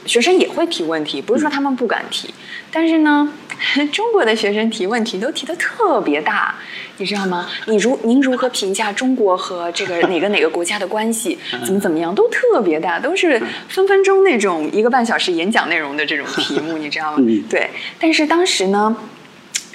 [0.07, 2.33] 学生也会提问题，不是说他们不敢提，
[2.71, 3.31] 但是呢，
[3.91, 6.55] 中国的学生提问题都提的特别大，
[6.97, 7.47] 你知道吗？
[7.65, 11.37] 你如您如何评价中国和这个哪个哪个国家的关系？
[11.65, 17.17] 怎么怎么样，都特别大，都是分分钟那种一个半小时演讲内容的这种题目， 你知道吗？
[17.19, 17.69] 嗯对。
[17.99, 18.95] 但是当时呢。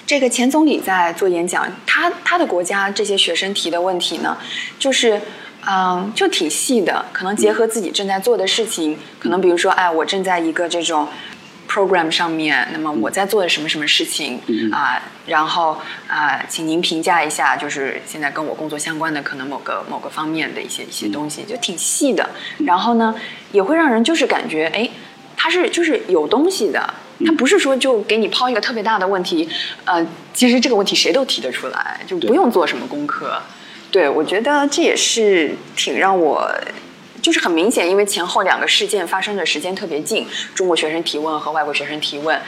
[0.05, 4.37] 这个前总理在做演讲，他他的国家这些学生提的问题呢，
[4.79, 5.19] 就是。
[5.65, 11.07] 嗯，就挺细的，可能结合自己正在做的事情，可能比如说，哎，我正在一个这种
[11.69, 14.41] program 上面，那么我在做的什么什么事情
[14.73, 22.29] 啊、然后啊、请您评价一下，就是现在跟我工作相关的可能某个某个方面的一些一些东西，就挺细的。
[22.67, 23.15] 然后呢，
[23.53, 24.91] 也会让人就是感觉，哎，
[25.37, 26.93] 他是就是有东西的，
[27.25, 29.49] 他不是说就给你抛一个特别大的问题，
[29.85, 33.41] 呃，其实这个问题谁都提得出来，就不用做什么功课。
[33.93, 36.51] 对，我觉得这也是挺让我，
[37.21, 42.41] 就是很明显，因为前后两个事件发生的时间特别近，中国学生提问和外国学生提问，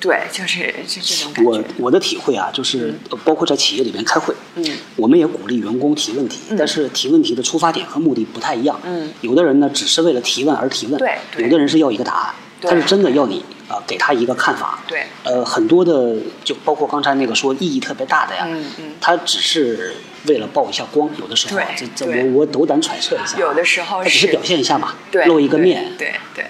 [0.00, 1.64] 对，就是就这种感我觉。
[1.76, 4.64] 我我的体会啊，就是呃包括在企业里面开会，嗯
[4.96, 8.80] 我们也鼓励员工提问题，但是提问题的出发点和目的不太一样。
[8.84, 14.78] 嗯有的人呢只是为了提问而提问，对对有的人是要一个答案，对他是真的要你啊、给他一个看法。
[14.86, 19.94] 对呃，很多的就包括刚才那个说意义特别大的呀，嗯嗯他只是
[20.26, 26.44] 为了曝一下光，有的时候啊这对这对我我斗胆揣测一下，有的时候只是表现一下嘛，对，露一个面，对对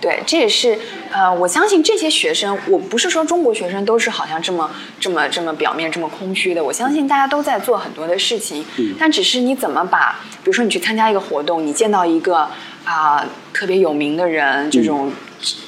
[0.00, 0.78] 对，这也是
[1.10, 12.48] 呃，我相信这些学生，我不是说中国学生都是好像这么这么这么表面这么空虚的，我相信大家都在做很多的事情，嗯但只是你怎么把，比如说你去参加一个活动，你见到一个
[12.84, 15.12] 啊、特别有名的人，这种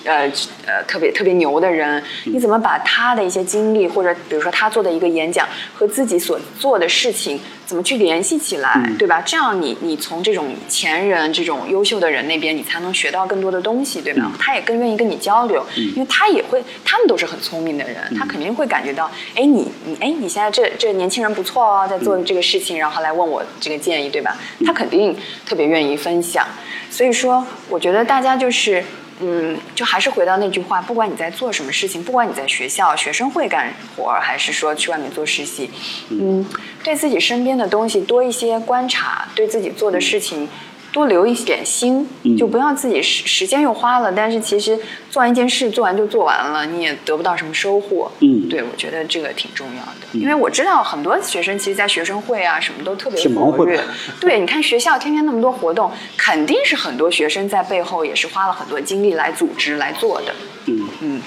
[0.05, 0.31] 呃
[0.67, 9.21] 呃特别特别牛的人，你怎么把他的一些经历，或者比如说他做的一个演讲和自己所做的事情，怎么去联系起来，对吧？
[9.21, 14.33] 这样你你从这种前人、这种优秀的人那边，你才能学到更多的东西，对吧？
[14.39, 24.37] 他也更愿意跟你交流，因为他也会，他们都是很聪明的人，他肯定会感觉到，哎，你你哎，你现在这这年轻人不错哦，在做这个事情，然后来问我这个建议，对吧？
[24.67, 26.47] 他肯定特别愿意分享。
[26.91, 28.83] 所以说，我觉得大家就是，
[29.21, 35.71] 嗯，就还是回到那句话，不管你在做什么事情，不管你在学校学生会干活，还是说去外面做实习，
[36.09, 36.45] 嗯，
[36.83, 40.49] 对自己身边的东西多一些观察，对自己做的事情。
[40.93, 44.79] 多留一点心，就不要自己时时间又花了，但是其实
[45.11, 48.11] 做完一件事，做完就做完了，你也得不到什么收获。
[48.21, 53.81] 嗯，对，我觉得这个挺重要的，因为我知道很多学生其实，在学生会啊什么都特别活跃。
[54.21, 60.35] 对，你看学校天天那么多活动，肯定是很多学生在背后也是花了很多精力来组织来做的。
[60.67, 61.23] 嗯嗯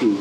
[0.00, 0.16] 嗯。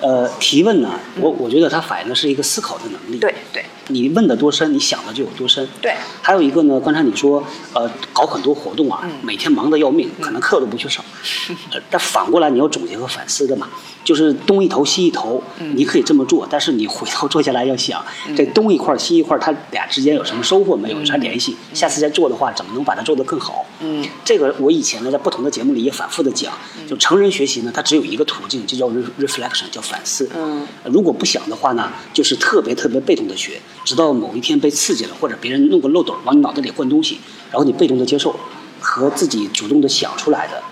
[0.00, 3.18] 呃，提问呢，我我觉得它反映的是一个思考的能力。
[3.18, 3.64] 对对。
[3.92, 5.68] 你问的多深，你想的就有多深。
[5.80, 5.94] 对。
[6.22, 7.42] 还有一个呢，刚才你说，
[7.74, 11.04] 呃，搞很多活动啊，每天忙得要命，可能课都不去上。
[11.72, 13.68] 呃，但反过来你要总结和反思的嘛。
[14.04, 15.40] 就是东一头西一头，
[15.76, 18.04] 你可以这么做，但是你回头坐下来要想，
[18.36, 21.04] 这东一块西一块，它俩之间有什么收获没有？
[21.04, 21.56] 啥联系？
[21.72, 23.64] 下次再做的话，怎么能把它做得更好？
[23.78, 26.52] 嗯，这个我以前呢在不同的节目里也反复的讲，
[26.88, 30.28] 就成人学习呢，它只有一个途径，就叫 reflection，叫反思。
[30.34, 38.34] 嗯，如果不想的话呢，就是特别特别被动的学，直到某一天被刺激了，或者别人弄个漏斗往你脑袋里灌东西，然后你被动的接受，
[38.80, 40.62] 和自己主动的想出来的。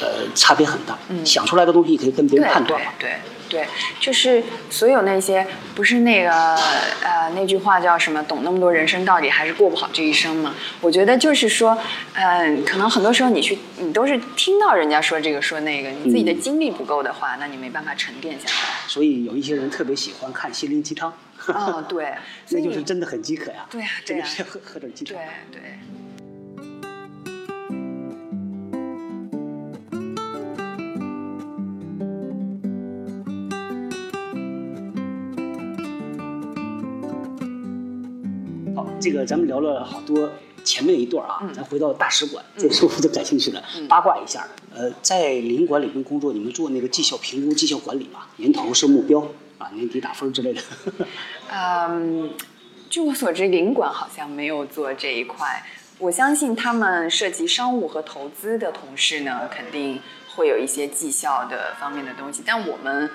[0.00, 0.98] 呃，差别很大。
[1.08, 2.82] 嗯，想出来的东西可以跟别人判断。
[2.98, 3.14] 对
[3.48, 3.64] 对，
[4.00, 8.20] 就是所有那些不是那个呃那句话叫什么？
[8.24, 10.52] 懂那么多人生到底还是过不好这一生嘛？
[10.80, 11.78] 我觉得就是说，
[12.14, 18.88] 嗯，可能很多时候你去，你都是听到人家说这个说那个，你自己的经历不够的话，那你没办法沉淀下来。
[18.88, 21.12] 所以有一些人特别喜欢看心灵鸡汤。
[21.48, 22.14] 哦，对，
[22.50, 23.66] 那就是真的很饥渴呀。
[23.70, 25.16] 对呀，真的是要喝喝点鸡汤。
[25.50, 25.62] 对对。
[39.00, 40.30] 这个咱们聊了好多
[40.64, 44.48] 前面一段啊，咱回到大使馆，这是我最感兴趣的，八卦一下。
[44.74, 48.20] 呃，在领馆里面工作，你们做那个绩效评估、绩效管理嘛？
[48.38, 49.20] 年头设目标
[49.58, 50.62] 啊，年底打分之类的。
[51.54, 52.34] 嗯，
[52.90, 55.62] 据我所知，领馆好像没有做这一块。
[55.98, 60.00] 我相信他们涉及商务和投资的同事呢，肯定
[60.34, 62.42] 会有一些绩效的方面的东西。
[62.44, 63.10] 但我们。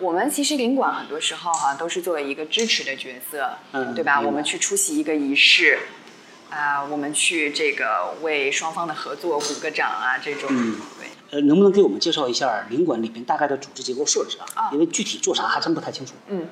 [0.00, 4.20] 我们其实领馆很多时候哈都是作为一个支持的角色，嗯，对吧？
[4.20, 5.76] 我们去出席一个仪式，
[6.50, 10.48] 啊，我们去这个为双方的合作鼓个掌啊，这种，
[11.00, 11.08] 对。
[11.30, 14.44] 呃，能不能给我们介绍一下领馆里边大概的组织结构设置啊？
[14.54, 16.14] 啊，因为具体做啥还真不太清楚。
[16.28, 16.46] 嗯，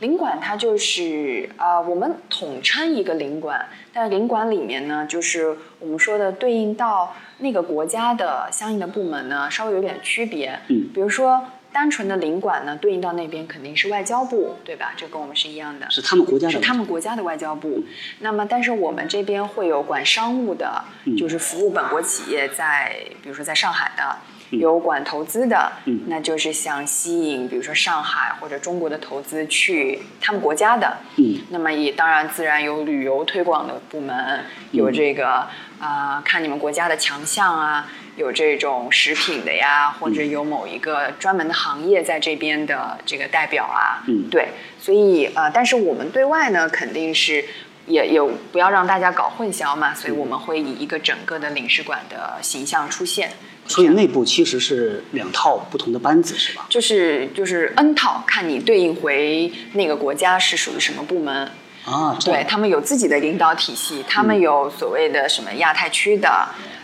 [0.00, 10.58] 领馆它就是啊，我们统称一个领馆，但领馆里面呢，就是我们说的对应到那个国家的相应的部门呢，稍微有点区别。
[10.68, 11.42] 嗯，比如说。
[11.72, 14.92] 单纯的领馆呢，对应到那边肯定是外交部，对吧？
[14.96, 17.82] 这跟我们是一样的，是他们国家的，是他们国家的外交部。
[18.20, 20.84] 那么，但是我们这边会有管商务的，
[21.16, 24.16] 就是服务本国企业在，比如说在上海的，
[24.50, 25.72] 有管投资的，
[26.06, 30.98] 那就是想吸引，比如说上海或者中国的投资去他们国家的。
[31.16, 34.40] 嗯，那么也当然自然有旅游推广的部门，
[34.72, 35.46] 有这个
[35.80, 37.88] 啊，看你们国家的强项啊。
[38.16, 44.48] 有这种食品的呀，或者有某一个专门的行业在这边的这个代表啊，嗯，对，
[44.78, 47.44] 所以呃，但是我们对外呢，肯定是
[47.86, 53.32] 也有不要让大家搞混淆嘛，所以我们会以一个整个的领事馆的形象出现。
[53.66, 56.66] 所以内部其实是两套不同的班子，是吧？
[56.68, 61.50] 就是就是 N 套，看你对应回那个国家是属于什么部门。
[61.84, 66.28] 啊，对他们有自己的领导体系，他们有所谓的什么亚太区的，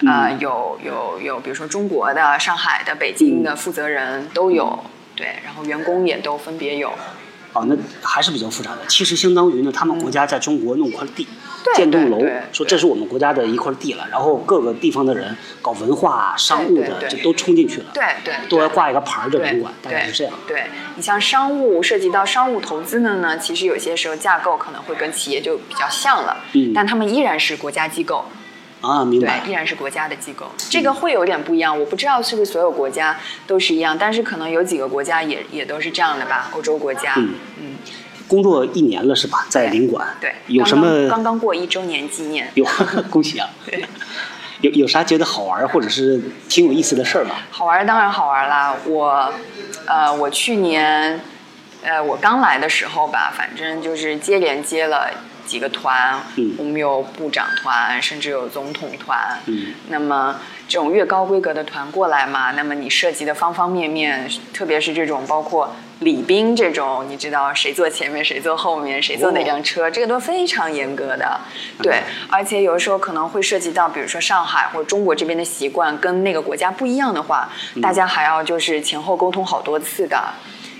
[0.06, 4.78] 啊，有有有，比如说中国的、上海的、北京的负责人都有，
[5.14, 6.92] 对，然后员工也都分别有。
[7.52, 8.78] 哦，那还是比较复杂的。
[8.88, 11.26] 其实相当于呢，他们国家在中国弄块地，
[11.74, 12.20] 建栋楼，
[12.52, 14.06] 说这是我们国家的一块地了。
[14.10, 17.86] 然后各个地方的人搞文化、商务的，就都冲进去了。
[17.92, 20.32] 对对，都要挂一个牌儿的领馆，大概是这样。
[20.46, 20.64] 对
[20.96, 28.24] 你像商务涉及到商务投资的呢，其实有些时候架构可能会跟企业就比较像了，嗯，但他们依然是国家机构。
[28.80, 29.40] 啊，明白。
[29.40, 31.76] 对，依然是国家的机构，这个会有点不一样。
[31.78, 37.14] 我不知道是不是所有国家都是一样，但是可能有几个国家也也都是这样的吧，欧洲国家。
[37.16, 37.74] 嗯嗯。
[38.28, 39.46] 工作一年了是吧？
[39.48, 40.06] 在领馆。
[40.20, 40.32] 对。
[40.46, 41.08] 有什么？
[41.08, 42.48] 刚刚过一周年纪念。
[42.54, 42.64] 有，
[43.10, 43.48] 恭喜啊！
[43.66, 43.84] 对。
[44.60, 47.36] 有有啥觉得好玩或者是挺有意思的事儿吗？
[47.50, 49.32] 好玩当然好玩啦，我，
[49.86, 51.20] 呃，我去年，
[51.82, 55.08] 呃，我刚来的时候吧，反正就是接连接了
[55.48, 56.54] 几个团，嗯。
[56.58, 59.74] 我们有部长团，甚至有总统团，嗯。
[59.88, 71.40] 那么这种越高规格的团过来嘛，那么你涉及的方方面面，特别是这种包括礼宾这种，你知道谁坐前面，谁坐后面，谁坐哪辆车，这个都非常严格的。
[71.82, 77.50] 对，而且有的时候可能会涉及到，比如说上海或者中国这边的习惯跟那个国家不一样的话，
[77.82, 80.22] 大家还要就是前后沟通好多次的，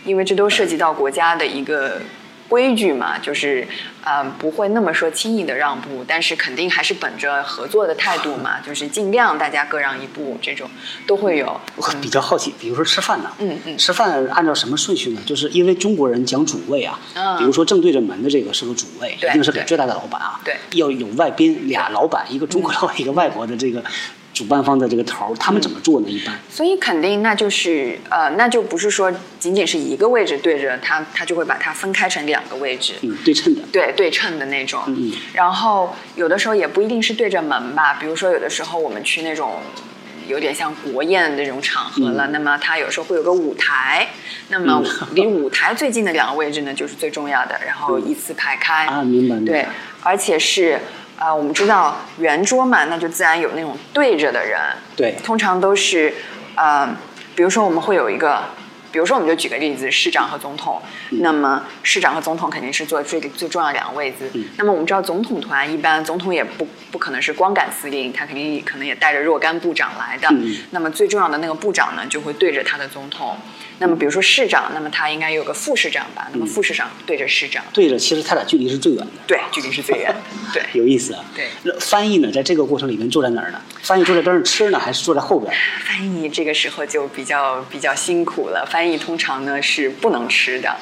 [0.04, 2.00] 因为这都涉及到国家的一个。
[2.48, 3.66] 规矩嘛，就是，
[4.02, 10.68] 呃、不会那么说轻易的让步，但是肯定还是本着合作的态度嘛，就是尽量大家各让一步，这种
[11.06, 11.60] 都会有。
[11.76, 13.76] 我比较好奇，比如说吃饭呢，嗯嗯。
[13.76, 15.20] 吃饭按照什么顺序呢？
[15.26, 17.36] 就是因为中国人讲主位啊，嗯。
[17.38, 20.56] 比如说正对着门的这个是个主位，一定是给最大的老板啊，对。
[20.72, 23.84] 要有外宾俩老板，一个中国老板，一个外国的这个
[24.34, 26.08] 主办方的这个头，他们怎么做呢？
[26.08, 26.38] 一般。
[26.48, 32.94] 所以肯定那就是呃，那就不是说仅仅是一个位置对着它，它就会把它分开成两个位置。
[33.02, 35.12] 嗯对称的，对对称的那种，嗯。
[35.32, 39.56] 然后有的时候也不一定是对着门吧，比如说有的时候我们去那种
[40.28, 42.32] 有点像国宴的这种场合了，嗯。
[42.32, 44.08] 那么它有时候会有个舞台，
[44.50, 45.08] 那么嗯。
[45.16, 48.86] 离舞台最近的两个位置呢就是最重要的，然后依次排开。
[48.86, 49.68] 啊，明白明对白，，
[50.02, 50.78] 而且是
[51.18, 54.60] 呃，我们知道圆桌嘛，那就自然有那种对着的人，
[54.96, 56.14] 对通常都是
[56.54, 56.88] 呃，
[57.34, 58.42] 比如说我们会有一个。
[58.90, 60.80] 比如说，我们就举个例子，市长和总统。
[61.10, 64.30] 嗯那么，市长和总统肯定是坐最最重要的两个位置。
[64.32, 70.26] 嗯那么，我们知道总统团一般，总统也不不可能是光杆司令，他肯定可能也带着若干部长来的。
[70.30, 73.36] 嗯那么，最重要的那个部长呢，就会对着他的总统。
[73.80, 76.28] 那么，比如说市长，那么他应该有个副市长吧？
[76.32, 80.20] 那么副市长对着市长，对着其实他俩距离是最远的，对，距离是最远的。
[80.52, 80.62] 对。
[80.72, 81.24] 有意思啊。
[81.34, 83.60] 对那翻译呢，在这个过程里面坐在哪儿呢？
[83.82, 85.52] 翻译坐在边上吃呢，还是坐在后边？
[85.86, 88.66] 翻译这个时候就比较比较辛苦了。
[88.68, 90.76] 翻译通常呢是不能吃的，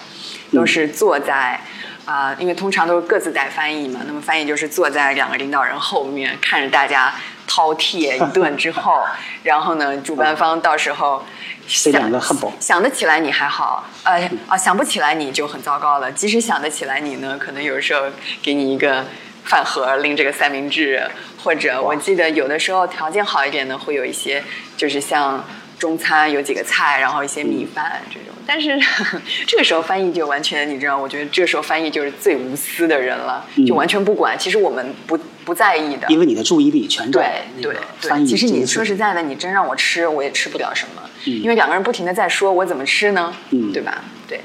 [0.53, 1.61] 都是坐在
[2.07, 4.01] 啊、因为通常都是各自带翻译嘛。
[4.07, 7.13] 那么翻译就是坐在两个领导人后面，看着大家
[7.47, 9.05] 饕餮一顿之后，
[9.43, 11.25] 然后呢，主办方到时候
[11.67, 16.11] 塞两个汉堡想得起来你还好，呃啊想不起来你就很糟糕了。
[16.13, 18.03] 即使想得起来你呢，可能有时候
[18.41, 19.05] 给你一个
[19.45, 21.11] 饭盒，拎着个三明治，
[21.43, 24.43] 或者我记得有的时候条件好一点的会有一些，
[24.77, 25.45] 就是像
[25.79, 28.35] 中餐有几个菜，然后一些米饭这种。
[28.47, 28.79] 但是
[29.47, 34.39] 这个时候翻译就完全，你知道，我觉得这个时候翻译就是最无私的人了，就完全不管。
[34.39, 43.35] 其实我们不不在意的，因为你的注意力全对在那对个翻译对，其实你说实在的，你真让我吃，我也吃不了什么，因为两个人不停的在说，我怎么吃呢？
[43.51, 44.05] 嗯对吧？
[44.29, 44.41] 对，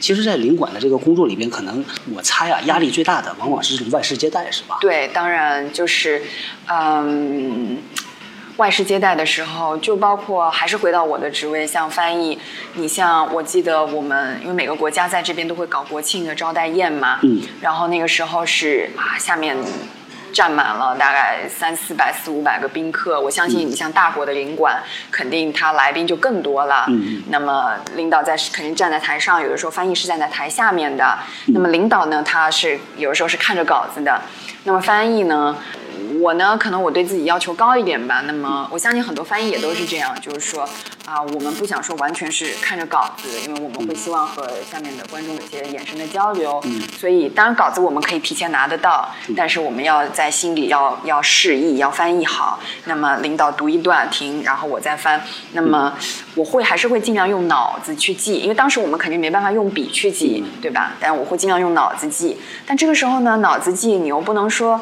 [0.00, 1.84] 其实，在领馆的这个工作里边，可能
[2.14, 4.78] 我猜啊，压力最大的往往是这种外事接待，是吧？
[4.80, 6.22] 对，当然就是，
[6.66, 7.78] 嗯，
[8.58, 12.38] 外事接待的时候，就包括还是回到我的职位，像翻译，
[12.74, 19.56] 你像我记得我们，因为每个国家在这边都会搞国庆的招待宴嘛，嗯，然后那个时候是啊，下面。
[20.30, 24.78] 站满了大概三四百、四五百个宾客，我相信你像大国的领馆，
[25.10, 26.84] 肯定他来宾就更多了。
[26.88, 31.18] 嗯那么领导在肯定站在台上，有的时候翻译是站在台下面的。
[31.46, 34.20] 那么领导呢，他是有的时候是看着稿子的。
[34.64, 35.56] 那么翻译呢，
[36.20, 38.22] 我呢可能我对自己要求高一点吧。
[38.26, 40.62] 那么我相信很多翻译也都是这样，就是说
[41.04, 46.62] 啊，我们不想说完全是看着稿子，因为我们会希望和下面的观众有些眼神的交流。
[46.96, 52.60] 所以当然稿子我们可以提前拿得到，但是我们要在心里要要示意，要翻译好。
[52.84, 55.20] 那么领导读一段停，然后我再翻。
[55.52, 55.92] 那么
[56.34, 60.92] 我会还是会尽量用脑子去记，因为当时我们肯定没办法用笔去记，对吧？
[61.00, 62.36] 但我会尽量用脑子记。
[62.66, 64.80] 但这个时候呢，脑子记你又不能说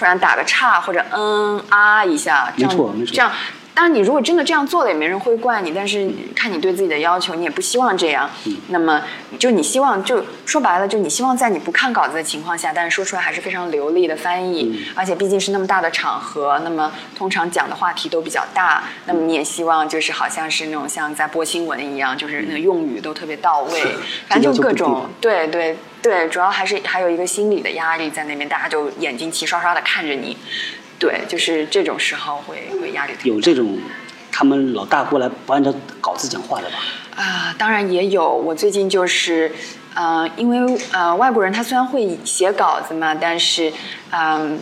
[0.00, 3.30] 突然打个岔或者嗯啊一下，这样没错没错这样。
[3.72, 5.72] 当然，你如果真的这样做了，也没人会怪你。
[5.72, 8.28] 但是看你对自己的要求，你也不希望这样。
[8.68, 9.02] 那么，
[9.38, 14.84] 就你希望，就说白了，就你希望在你不看稿子的情况下，但是说出来还是非常流利的翻译。
[14.94, 18.82] 而且毕竟是那么大的场合，那么通常讲的话题都比较大。
[19.06, 23.82] 那么你也希望就是好像是那种像在播新闻一样，就是那个用语都特别到位。
[24.28, 30.36] 反正就各种对对对，主要还是还有一个心理的压力在那边，大家就眼睛齐刷刷的看着你。
[31.00, 33.78] 对，就是这种时候会会压力特别大有这种
[34.30, 36.76] 他们老大过来不按照稿子讲话的吧？
[37.16, 38.30] 啊、当然也有。
[38.30, 39.50] 我最近就是，
[39.94, 43.72] 呃，因为呃，外国人他虽然会写稿子嘛，但是，
[44.10, 44.58] 嗯、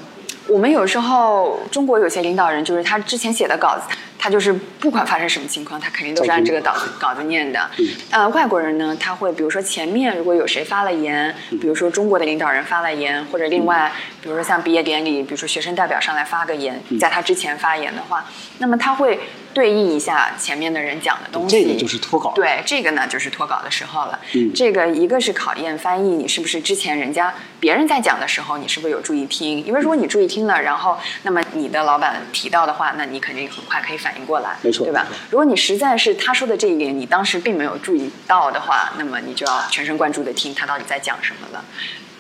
[0.49, 3.83] 我们有时候中国有些领导人就是他之前写的稿子，
[4.29, 7.71] 就是不管发生什么情况，他肯定都是按这个稿子稿子念的。
[8.11, 18.25] 呃，外国人呢，他会比如说前面如果有谁发了言，比如说中国的领导人发了言，或者另外比如说像毕业典礼，比如说学生代表上来发个言，在他之前发言的话，
[18.59, 19.19] 那么他会
[19.59, 21.65] 对应一下前面的人讲的东西。
[21.65, 22.31] 这个就是脱稿。
[22.33, 24.17] 对，这个呢就是脱稿的时候了。
[24.35, 29.65] 嗯这个一个是考验翻译，你是不是之前人家别人在讲的时候，你是不是有注意听？
[29.65, 35.05] 因为如果你注意听了，然后那么你的老板提到的话，那你肯定很快可以反应过来，没错对吧？
[35.29, 41.65] 如果你实在是他说的这一点，你当时并没有注意到的话，那么你就要全神贯注的听他到底在讲什么了。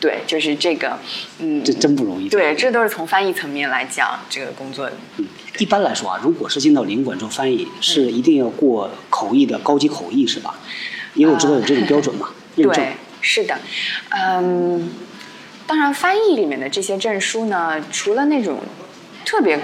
[0.01, 0.99] 对，就是这个，
[1.38, 2.28] 嗯，这真不容易。
[2.28, 4.88] 对，这都是从翻译层面来讲这个工作。
[5.16, 5.26] 嗯，
[5.59, 10.55] 一般来说啊，如果是进到领馆做翻译，是一定要过口译的高级口译是吧？
[11.14, 13.59] 因为我知道有这种标准嘛，认证对。，是的，
[14.11, 14.90] 嗯，
[15.66, 18.61] 当然，翻译里面的这些证书呢，除了那种
[19.24, 19.59] 特别，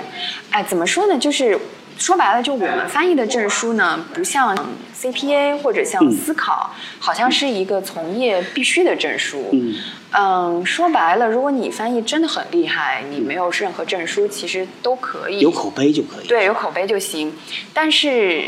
[0.51, 1.17] 哎，怎么说呢？
[1.17, 1.57] 就是
[1.97, 4.57] 说白了，就我们翻译的证书呢，不像
[4.97, 9.49] CPA 或者像嗯思考，好像是一个从业必须的证书。
[9.53, 9.75] 嗯
[10.17, 15.41] 嗯，说白了，如果你翻译真的很厉害，你没有任何证书，其实都可以。
[15.41, 16.27] 有口碑就可以。
[16.27, 17.33] 对，有口碑就行。
[17.73, 18.43] 但是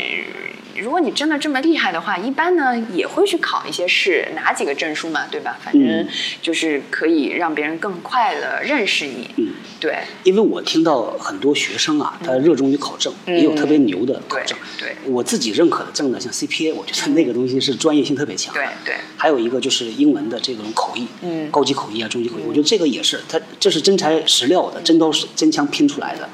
[0.79, 5.57] 如果你真的这么厉害的话，一般呢也会去考一些试，拿几个证书嘛，对吧？
[5.63, 6.07] 反正嗯
[6.41, 9.29] 就是可以让别人更快的认识你。
[9.37, 9.49] 嗯，
[9.79, 14.57] 对，因为我听到很多学生啊，他热衷于考证，也有特别牛的考证。
[14.57, 18.53] 嗯对我自己认可的证呢，像 CPA，我觉得那个东西是专业性特别强。
[18.53, 26.29] 对对还有一个就是英文的这种口译，嗯高级口译啊，中级口译，我觉得这个也是，它这是真材实料的，真刀实真枪拼出来的。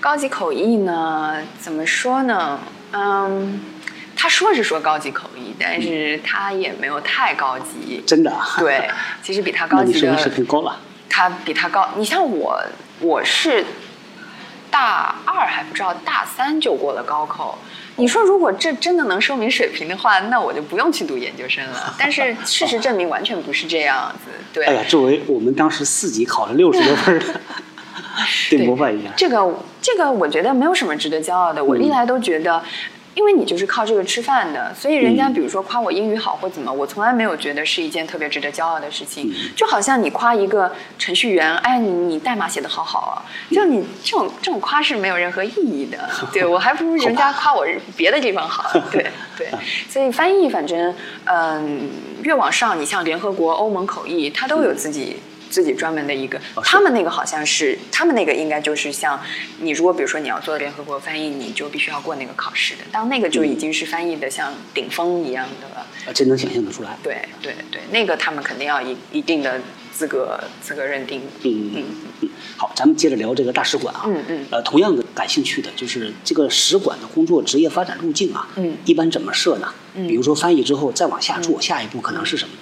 [0.00, 2.60] 高级口译呢，怎么说呢？
[2.92, 3.60] 嗯，
[4.16, 8.02] 他说是说高级口译，但是他也没有太高级。
[8.06, 8.56] 真的啊。
[8.58, 8.88] 对，
[9.22, 10.78] 其实比他高级的 水平高了？
[11.08, 11.88] 他比他高。
[11.96, 12.60] 你像我，
[13.00, 13.64] 我是
[14.70, 17.58] 大二还不知道，大三就过了高考。
[17.96, 21.94] 你说如果这真的能说明水平的话，那我就不用去读研究生了。
[21.98, 24.30] 但是事实证明完全不是这样子。
[24.52, 27.40] 对，哎呀，作为我们当时四级考了六十多分的，
[28.48, 29.10] 对模范一下。
[29.16, 29.44] 这个
[29.80, 31.62] 这个，我觉得没有什么值得骄傲的。
[31.64, 32.62] 我历来都觉得。
[33.12, 39.28] 因为你就是靠这个吃饭的，所以人家嗯比如说夸我英语好或怎么，我从来没有觉得是一件特别值得骄傲的事情。
[39.28, 43.18] 嗯就好像你夸一个程序员，哎，你你代码写得好好啊，
[43.50, 45.98] 就你这种这种夸是没有任何意义的。
[46.32, 47.66] 对我还不如人家夸我
[47.96, 48.70] 别的地方好。
[48.92, 49.04] 对
[49.36, 49.48] 对，
[49.88, 51.90] 所以翻译反正嗯，
[52.22, 55.16] 越往上，你像联合国、欧盟口译，它都有自己。
[55.50, 59.20] 自己专门的一个，哦他们那个好像是，他们那个应该就是像
[59.60, 65.86] 你如果比如说你要做联合国翻译，你就必须要过那个考试的，当那个就已经是翻译的像顶峰一样的了。
[66.06, 66.96] 啊，这能想象得出来。
[67.02, 69.60] 对对对，那个他们肯定要一一定的
[69.92, 71.20] 资格资格认定。
[71.42, 71.84] 嗯嗯
[72.20, 74.04] 嗯，好，咱们接着聊这个大使馆啊。
[74.06, 78.48] 嗯嗯呃，同样的感兴趣的就是这个使馆的工作职业发展路径啊。
[78.56, 79.74] 嗯一般怎么设呢？
[79.94, 82.60] 嗯比如说翻译之后再往下做，下一步可能是什么呢？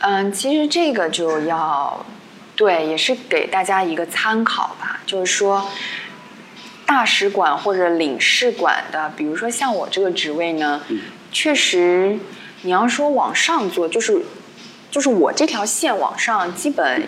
[0.00, 2.04] 嗯，其实这个就要，
[2.54, 5.00] 对，也是给大家一个参考吧。
[5.06, 5.70] 就是说，
[6.84, 11.00] 大使馆或者领事馆的，比如说像我这个职位呢，嗯
[11.32, 12.18] 确实，
[12.62, 14.22] 你要说往上做，就是
[14.90, 17.06] 就是我这条线往上，基本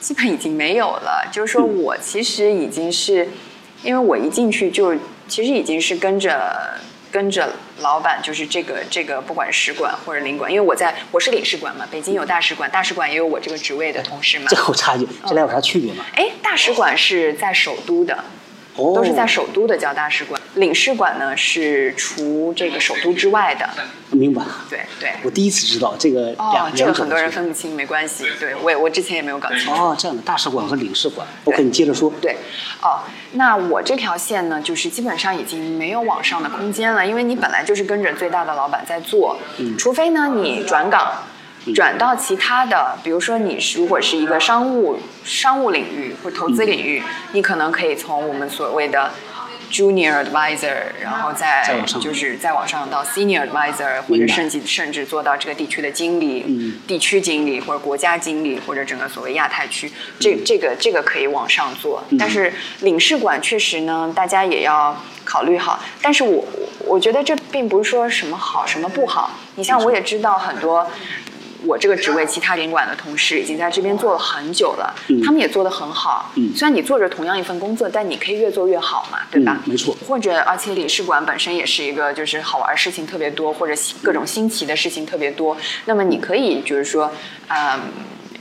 [0.00, 1.28] 基本已经没有了。
[1.32, 3.28] 就是说嗯我其实已经是，
[3.82, 4.94] 因为我一进去就
[5.26, 6.78] 其实已经是跟着
[7.10, 14.56] 跟着老板，就是这个这个不管使馆或者领馆，因为我在我是领事馆嘛，北京有大使馆，大使馆也有我这个职位的同事嘛这。
[14.56, 16.04] 有差距，这俩有啥区别吗？
[16.14, 18.24] 哎，大使馆是在首都的，哦，
[18.76, 23.68] 都是在首都的叫大使馆，领事馆呢是除这个首都之外的。
[24.10, 24.42] 明白。
[24.70, 25.10] 对对。
[25.24, 28.24] 我第一次知道这个哦两，这个很多人分不清，没关系。
[28.38, 29.72] 对我也我之前也没有搞清楚。
[29.72, 31.26] 哦，这样的大使馆和领事馆。
[31.44, 32.12] OK，你接着说。
[32.20, 32.36] 对，
[32.82, 33.00] 哦，
[33.32, 41.12] 那我这条线呢，就是基本上已经没有往上的空间了，因为你本来就是跟着最大的老板在做，嗯除非呢你转岗，
[41.74, 47.02] 转到其他的，比如说你是如果是一个商务商务领域或投资领域，
[47.32, 49.10] 你可能可以从我们所谓的。
[49.68, 59.90] Junior advisor，然后再就是再往上到 Senior advisor，或者甚至甚至做到这个地区的经理、嗯地区经理或者国家经理或者整个所谓亚太区，
[60.20, 62.02] 这这个这个可以往上做。
[62.10, 62.52] 嗯但是
[62.82, 65.82] 领事馆确实呢，大家也要考虑好。
[66.00, 69.32] 但是我我我觉得这并不是说什么好什么不好。
[69.56, 70.88] 你像我也知道很多。
[71.66, 76.30] 我这个职位，其他领馆的同事已经在这边做了很久了，嗯他们也做得很好。
[76.36, 79.60] 嗯虽然你做着同样一份工作，但你可以越做越好嘛，对吧？
[79.64, 85.56] 嗯没错或者，而且领事馆本身也是一个就是好玩事情特别多，或者新各种新奇的事情特别多。
[85.86, 87.10] 那么你可以就是说，
[87.48, 87.80] 嗯。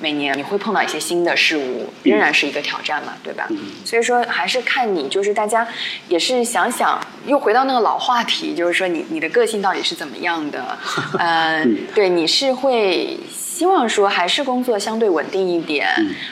[0.02, 3.48] 每年你会碰到一些新的事物，仍然是一个挑战嘛，对吧？
[3.84, 5.68] 所以说还是看你，就是大家
[6.08, 10.78] 也是想想，又回到那个老话题，就是说你你的个性到底是怎么样的？
[11.20, 15.88] 嗯，对，你是会希望说还是工作相对稳定一点，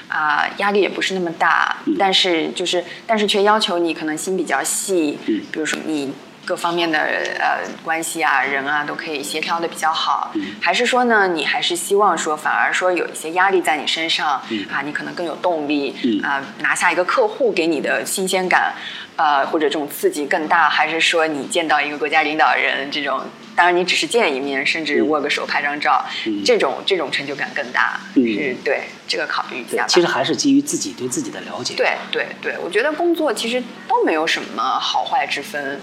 [0.08, 6.14] 啊，压力也不是那么大，但是就是但是却要求你可能心比较细，比如说你。
[6.46, 7.00] 各方面的
[7.40, 14.28] 呃关系啊，人啊都可以协调的比较好，还是说呢，你还是希望说，反而说有一些压力在你身上
[14.70, 18.74] 啊，你可能更有动力啊，拿下一个客户给你的新鲜感，
[19.16, 23.22] 呃或者这种刺激更大，还是说你见到一个国家领导人这种，
[23.56, 26.04] 当然你只是见一面，甚至握个手拍张照，
[26.46, 29.86] 这种这种成就感更大，是对这个考虑一下。
[29.88, 31.74] 其实还是基于自己对自己的了解。
[31.76, 35.80] 对对对，我觉得工作其实都没有什么好坏之分。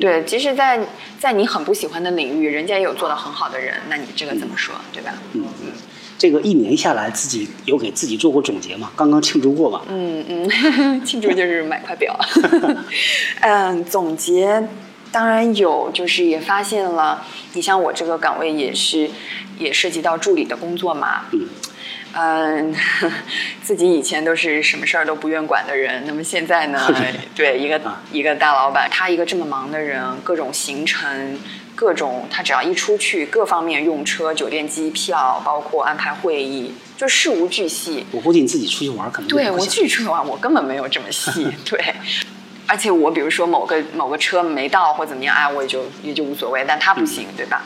[0.00, 0.80] 对，即使在
[1.18, 5.12] 在你很不喜欢的领域，人家也有做的很好的人，那你这个怎么说，对吧？
[5.34, 5.72] 嗯嗯，
[6.18, 8.90] 这个一年下来，自己有给自己做过总结吗？
[8.96, 9.82] 刚刚庆祝过吧？
[9.88, 12.18] 嗯嗯， 庆祝就是买块表。
[13.40, 14.68] 嗯，总结
[15.12, 17.24] 当然有，就是也发现了，
[17.54, 19.10] 你像我这个岗位也是
[19.58, 21.26] 也涉及到助理的工作嘛。
[21.32, 21.46] 嗯。
[22.18, 22.74] 嗯，
[23.62, 26.80] 自己以前都是什么事儿都不愿管的人，那么现在呢？
[27.36, 27.78] 对，一个
[28.10, 31.38] 一个大老板，他一个这么忙的人，各种行程，
[31.74, 38.06] 各种他只要一出去，各方面用车、酒店、机票，包括安排会议，就事无巨细。
[38.12, 41.46] 我估计你自己出去玩可能对我自己出去玩，我根本没有这么细。
[41.68, 41.94] 对。
[42.68, 47.62] 而且我比如说某个某个车没到或怎么样，哎，我也就也就无所谓，但他不行，对吧？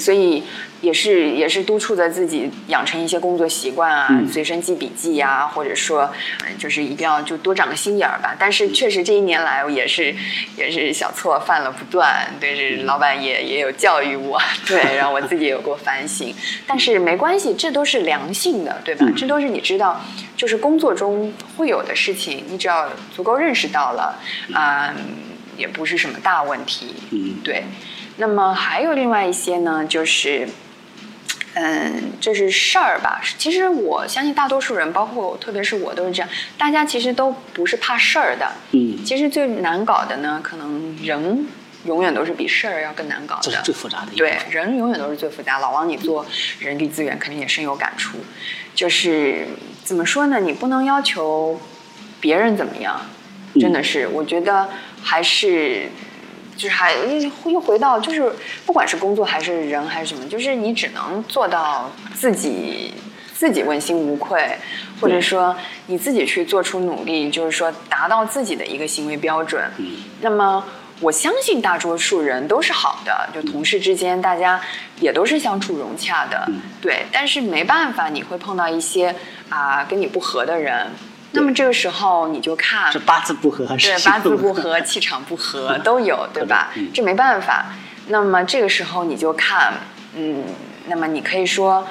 [0.00, 0.42] 所以
[0.80, 6.10] 也是也是督促着自己养成一些工作习惯啊，随身记笔记呀，或者说
[6.58, 8.34] 就是一定要就多长个心眼儿吧。
[8.38, 10.14] 但是确实这一年来也是
[10.56, 16.34] 也是小错犯了不断，对，是老板也也有教育我， 对，然后我自己也有过反省。
[16.66, 19.06] 但是没关系，这都是良性的，对吧？
[19.16, 20.00] 这都是你知道。
[20.36, 24.18] 就是工作中会有的事情，你只要足够认识到了，
[24.54, 24.96] 嗯，
[25.58, 26.94] 也不是什么大问题。
[27.10, 27.64] 嗯，对。
[28.16, 30.48] 那么还有另外一些呢，就是，
[31.60, 33.20] 嗯，这是事儿吧？
[33.36, 36.28] 其实我相信大多数人，包括特别是我，都是这样。
[36.56, 38.50] 大家其实都不是怕事儿的。
[38.72, 39.04] 嗯。
[39.04, 41.46] 其实最难搞的呢，可能人
[41.84, 43.42] 永远都是比事儿要更难搞的。
[43.42, 44.12] 这是最复杂的。
[44.16, 45.58] 对，人永远都是最复杂。
[45.58, 46.24] 老王，你做
[46.58, 48.16] 人力资源肯定也深有感触，
[48.74, 49.46] 就是。
[49.82, 50.38] 怎么说呢？
[50.38, 51.60] 你不能要求
[52.20, 53.00] 别人怎么样，
[53.58, 54.68] 真的是，我觉得
[55.02, 55.88] 还是
[56.60, 56.92] 就是还
[57.46, 58.30] 又回到就是，
[58.66, 62.92] 不管是工作还是人还是什么，就是你只能做到自己
[63.32, 64.46] 自己问心无愧，
[65.00, 65.56] 或者说
[65.86, 69.62] 你自己去做出努力，就是说达到自己的一个行为标准。
[70.20, 70.62] 那么
[71.00, 74.60] 我相信大多数人都是好的，就同事之间大家
[75.00, 76.46] 也都是相处融洽的，
[76.82, 77.06] 对。
[77.10, 79.14] 但是没办法，你会碰到一些。
[79.50, 80.86] 啊，跟你不合的人，
[81.32, 86.70] 那么这个时候你就看，是八字不合还是对八字不合、气场不合 都有，对吧？
[86.92, 87.66] 这没办法。
[88.08, 89.74] 那么这个时候你就看，
[90.16, 90.44] 嗯，
[90.86, 91.86] 那么你可以说，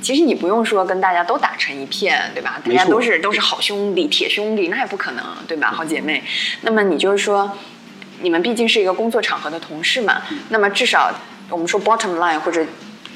[0.00, 2.60] 其实你不用说跟大家都打成一片，对吧？
[2.64, 5.72] 大家都是都是好兄弟、铁兄弟，那也不可能，对吧？
[5.72, 6.22] 好姐妹。
[6.60, 7.50] 那么你就是说，
[8.20, 11.12] 你们毕竟是一个工作场合的同事嘛，那么至少
[11.50, 12.64] 我们说 bottom line 或者。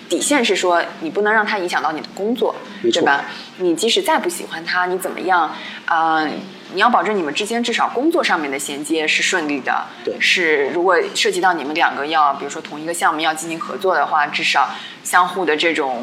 [0.09, 3.25] 底线是说，你不能让他影响到你的工作，对吧？
[3.59, 5.55] 你即使再不喜欢他，你怎么样？
[5.85, 6.27] 啊，
[6.73, 9.85] 你要保证你们之间至少工作上面的衔接是顺利的。
[10.05, 14.71] 对，是如果涉及到你们两个要，比如说同一个项目要进行合作的话，至少
[15.03, 16.03] 相互的这种。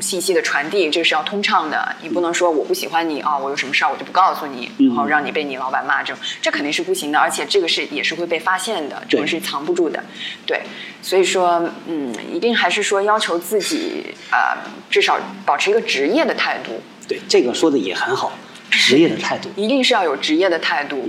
[0.00, 1.94] 信息的传递，这个是要通畅的。
[2.02, 7.18] 你不能说我不喜欢你啊，我有什么事儿我就不告诉你，然后让你被你老板骂，这种这肯定是不行的。
[7.18, 10.02] 而且这个是也是会被发现的，这个是藏不住的。
[10.46, 10.62] 对，
[11.02, 14.56] 所以说，嗯，一定还是说要求自己呃，
[14.90, 16.80] 至少保持一个职业的态度。
[17.06, 18.32] 对，这个说的也很好，
[18.70, 21.08] 职业的态度一定是要有职业的态度。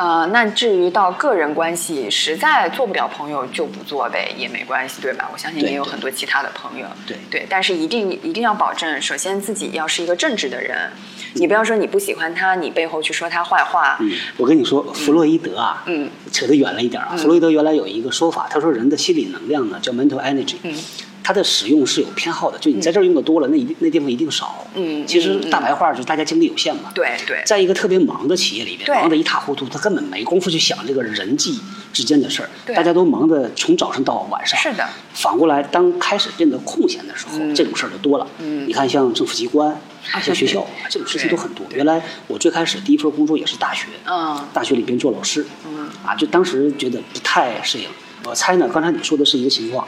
[0.00, 5.28] 呃，那至于到个人关系，实在做不了朋友就不做呗，也没关系，对吧？
[5.30, 6.86] 我相信也有很多其他的朋友。
[7.06, 10.88] 对对，但是一定一定要保证，首先自己要是一个正直的人，
[11.34, 13.98] 你不要说你不喜欢他，你背后去说他坏话。
[14.00, 17.14] 嗯，我跟你说，弗洛伊德啊，嗯，扯得远了一点啊。
[17.18, 20.56] 弗洛伊德原来有一个说法，他说人的心理能量呢叫 mental energy。
[20.62, 20.74] 嗯。
[21.22, 24.66] 它的使用是有偏好的，就你在这儿用的多了，那那地方一定少。
[24.74, 26.90] 嗯，其实大白话就是大家精力有限嘛。
[26.94, 27.42] 对对。
[27.44, 31.58] 在一个特别忙的企业里边，忙得一塌糊涂，他根本没工夫去想这个人际
[31.92, 32.48] 之间的事儿。
[32.74, 34.58] 大家都忙得从早上到晚上。
[34.58, 34.88] 是的。
[35.12, 38.26] 反过来，当开始变得空闲的时候，这种事儿就多了。
[38.38, 38.66] 嗯。
[38.68, 39.78] 你看，像政府机关、
[40.22, 41.66] 像学校， 这种事情都很多。
[41.74, 43.86] 原来我最开始第一份工作也是大学。
[44.06, 44.42] 嗯。
[44.52, 45.44] 大学里边做老师。
[45.66, 45.88] 嗯。
[46.04, 47.84] 啊，就当时觉得不太适应。
[48.24, 49.86] 我猜呢，刚才你说的是一个情况，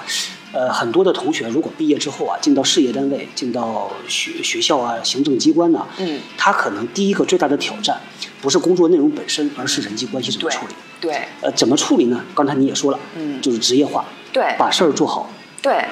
[0.52, 8.00] 呃，很多的同学如果毕业之后啊，进到事业单位、进到学学校啊、行政机关呢，嗯，他可能第一个最大的挑战，
[8.40, 10.74] 不是工作内容本身，而是人际关系怎么处理。
[11.00, 12.24] 对呃，怎么处理呢？
[12.34, 15.30] 刚才你也说了，嗯就是职业化，对把事儿做好，
[15.60, 15.84] 对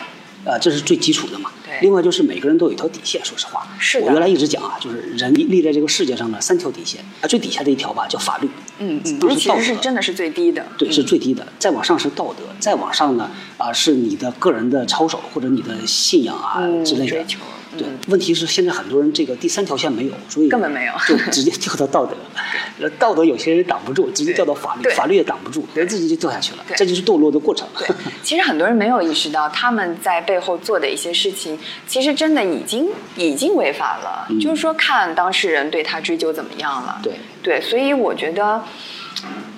[0.44, 1.50] 呃，这是最基础的嘛。
[1.64, 3.66] 对另外就是每个人都有一条底线，说实话。
[3.78, 8.48] 是的我原来一直讲啊，就是人立在这个世界上呢，三条底线啊，最底下的一条吧叫法律，
[8.80, 10.66] 嗯嗯，其实是真的是最低的。
[10.76, 11.46] 对，嗯是最低的。
[11.58, 17.38] 再往上是道德，再往上呢啊是你的个人的操守或者你的信仰啊嗯之类的追求
[17.78, 22.16] 对嗯，问题是现在很多人这个第三条线没有，所以根本没有就直接掉到道德。
[22.80, 26.64] 呃道德有些人挡不住，直接掉到法律，法律也挡不住，对人自己就掉下去了。
[26.74, 27.68] 这就是堕落的过程。
[27.78, 27.86] 对，
[28.22, 34.26] 其实很多人没有意识到，他们在背后做的一些事情，其实真的已经已经违法了。
[34.30, 36.98] 嗯就是说，看当事人对他追究怎么样了。
[37.02, 37.12] 对
[37.42, 38.64] 对，所以我觉得，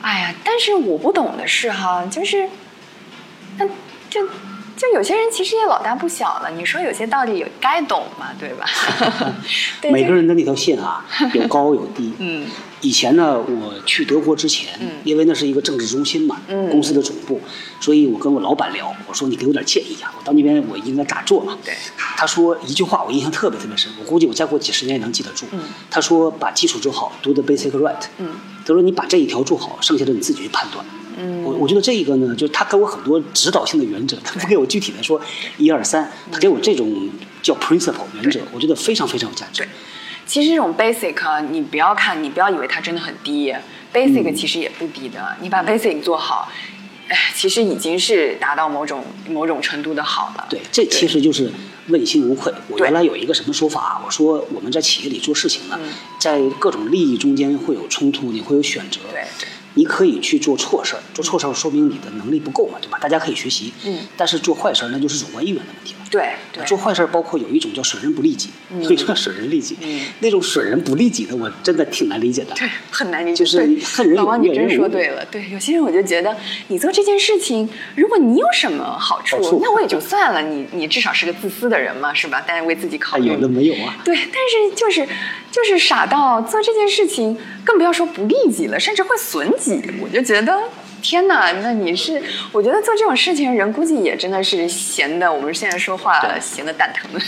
[0.03, 2.49] 哎呀，但是我不懂的是哈，就是，
[3.57, 3.67] 那
[4.11, 4.27] 就
[4.77, 8.65] 就有些人其实也老大不小了，你说有些道理也该懂嘛，对吧？
[9.81, 11.05] 对每个人的那条线啊，
[11.35, 12.13] 有高有低。
[12.19, 12.47] 嗯
[12.85, 17.41] 以前呢，我去德国之前，嗯因为那是一个政治中心嘛，嗯公司的总部，
[17.81, 21.57] 所以我跟我老板聊，我说你给我点建议啊，我到那边我应该咋做嘛？
[21.65, 21.73] 对
[22.17, 25.47] 他说一句话我印象特别特别深，我估计我再过几十年也能记得住。
[25.53, 25.61] 嗯
[25.91, 28.03] 他说把基础做好，do the basic right。
[28.19, 28.31] 嗯
[28.67, 30.85] 他说你把这一条做好，剩下的你自己去判断。
[31.19, 35.21] 嗯我我觉得这一个呢，就是他给我很多指导性的原则，他不给我具体的说
[35.59, 37.09] 一二三，他给我这种
[37.43, 39.69] 叫 principle 原则，我觉得非常非常有价值对。
[40.25, 43.53] 其实这种 basic 啊你不要看，你不要以为它真的很低
[43.93, 45.37] ，basic 嗯其实也不低的。
[45.41, 46.51] 你把 basic 做好，
[47.09, 50.47] 哎，其实已经是达到某种某种程度的好了。
[50.49, 51.51] 对，这其实就是
[51.89, 52.53] 问心无愧。
[52.69, 59.01] 我原来有一个什么说法，我说我们在企业里做事情呢，嗯在各种利益中间会有冲突，你会有选择。
[59.11, 62.99] 对对你可以去做错事儿，做错事儿说明你的能力不够嘛，对吧？
[63.01, 63.73] 大家可以学习。
[63.87, 66.01] 嗯但是做坏事儿那就是主观意愿的问题了。
[66.11, 69.77] 对对，做坏事儿包括有一种叫损人不利己，嗯所以说损人利己。
[69.81, 72.55] 嗯那种损人不利己的，我真的挺难理解的。
[72.55, 73.37] 对，很难理解。
[73.37, 75.25] 就是对恨人有老王，你真说对了。
[75.31, 76.37] 对，有些人我就觉得，
[76.69, 80.43] 你做这件事情，如果你有什么好处，好处那我也就算了。
[80.43, 82.45] 你你至少是个自私的人嘛，是吧？
[82.47, 83.31] 但是为自己考虑。
[83.31, 83.97] 哎有的没有啊。
[84.05, 85.07] 对，但是就是
[85.51, 89.51] 就是傻到做这件事情，更不要说不利己了，甚至会损
[90.01, 90.82] 我就觉得。
[91.03, 92.23] 天哪，那你是？
[92.53, 95.31] 我觉得做这种事情的人，估计也真的是闲的。
[95.31, 97.11] 我们现在说话闲的蛋疼。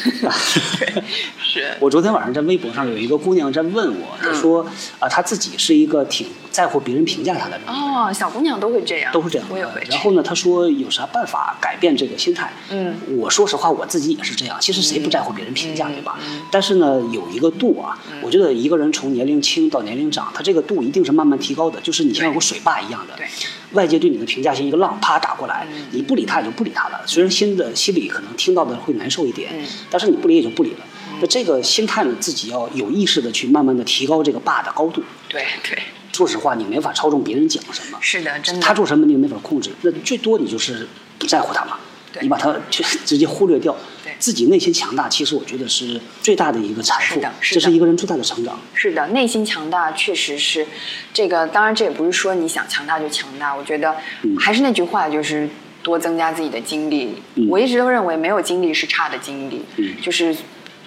[0.78, 1.02] 对，
[1.42, 1.74] 是。
[1.80, 4.64] 我昨天晚上在微博上有一个姑娘在问我，她说
[4.98, 7.66] 啊，她自己是一个挺在乎别人评价她的人。
[7.66, 9.54] 哦，小姑娘都会这样，都会这样的。
[9.54, 9.82] 我也会。
[9.90, 12.52] 然后呢，她说有啥办法改变这个心态？
[12.70, 14.56] 嗯，我说实话，我自己也是这样。
[14.60, 16.40] 其实谁不在乎别人评价，嗯对吧嗯？
[16.50, 17.98] 但是呢，有一个度啊。
[18.22, 21.80] 我觉得一个人从年龄轻到年龄长，他这个度一定是慢慢提高的。
[21.80, 23.26] 就是你像有个水坝一样的对，
[23.74, 27.00] 外界对你的评价像一个浪啪打过来嗯，你不理他也就不理他了。
[27.06, 30.78] 虽然心的心里可能听到的会难受一点嗯，但是你不理也就不理了。
[31.20, 35.02] 那这个心态呢，自己要有意识的去慢慢的提高这个坝的高度。
[35.28, 35.78] 对对，
[36.12, 38.60] 说实话，你没法操纵别人讲什么，是的，真的。
[38.60, 41.78] 他做什么你也没法控制，那最多你就是不在乎他嘛，
[42.12, 43.80] 对你把他就 直接忽略掉对，
[44.18, 48.58] 自己内心强大，其实我觉得是最大的一个财富是的，是这是一个人最大的成长。
[48.74, 50.66] 是的，内心强大确实是
[51.12, 51.46] 这个。
[51.48, 53.54] 当然，这也不是说你想强大就强大。
[53.54, 55.48] 我觉得嗯还是那句话，就是
[55.82, 57.22] 多增加自己的经历。
[57.34, 59.64] 嗯我一直都认为，没有经历是差的经历。
[59.76, 60.36] 嗯就是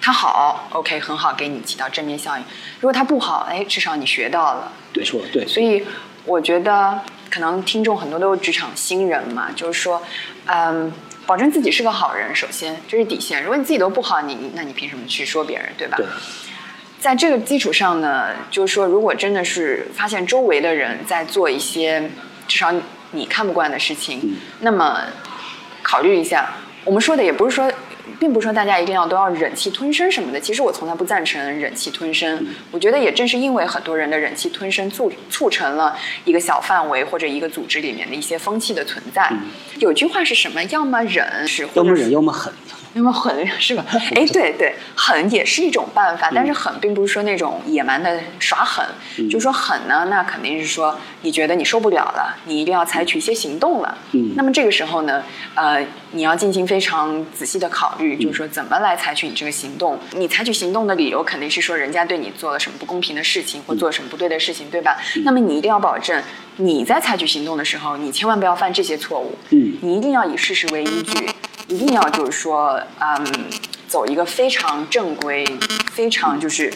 [0.00, 2.44] 它好，OK，很好，给你起到正面效应。
[2.80, 4.72] 如果它不好，哎，至少你学到了。
[4.94, 5.84] 没错，对，所以
[6.24, 7.00] 我觉得，
[7.30, 10.02] 可能听众很多都是职场新人嘛，就是说，
[10.46, 10.92] 嗯，
[11.28, 13.42] 保证自己是个好人，首先这是底线。
[13.42, 15.98] 如果你自己都不好，你那你凭什么去说别人，对吧？
[15.98, 16.06] 对，
[16.98, 22.10] 在这个基础上呢，就是说，如果真的是发现周围的人在做一些
[22.46, 22.72] 至少
[23.10, 25.02] 你看不惯的事情，嗯那么
[25.82, 26.54] 考虑一下。
[26.84, 27.70] 我们说的也不是说，
[28.18, 30.40] 并不是说大家一定要都要忍气吞声什么的。
[30.40, 32.46] 其实我从来不赞成忍气吞声。
[32.70, 39.30] 我觉得也正是因为很多人的忍气吞声，促促成了一个小范围或者一个组织里面的一些风气的存在。
[39.78, 40.62] 有句话是什么？
[40.64, 42.52] 要么忍是，要么忍，要么狠。
[42.98, 43.84] 那么狠是吧？
[44.16, 48.84] 哎，对对，狠也是一种办法，但是狠并不是说那种野蛮的耍狠，
[49.30, 53.96] 就是说狠呢，那肯定是说你觉得你受不了了，你一定要采取一些行动了。
[54.12, 55.22] 嗯那么这个时候呢，
[55.54, 55.80] 呃，
[56.10, 59.96] 你要进行非常仔细的考虑，就是说怎么来采取你这个行动。
[60.16, 64.96] 你采取行动的理由肯定是说人家对你做了什么不公平的事情，或做了什么不对的事情，对吧？
[65.24, 66.20] 那么你一定要保证
[66.56, 69.38] 你在采取行动的时候，你千万不要犯这些错误。
[69.50, 71.28] 嗯你一定要以事实为依据，
[71.68, 73.26] 一定要就是说，嗯，
[73.86, 75.46] 走一个非常正规、
[75.92, 76.72] 非常就是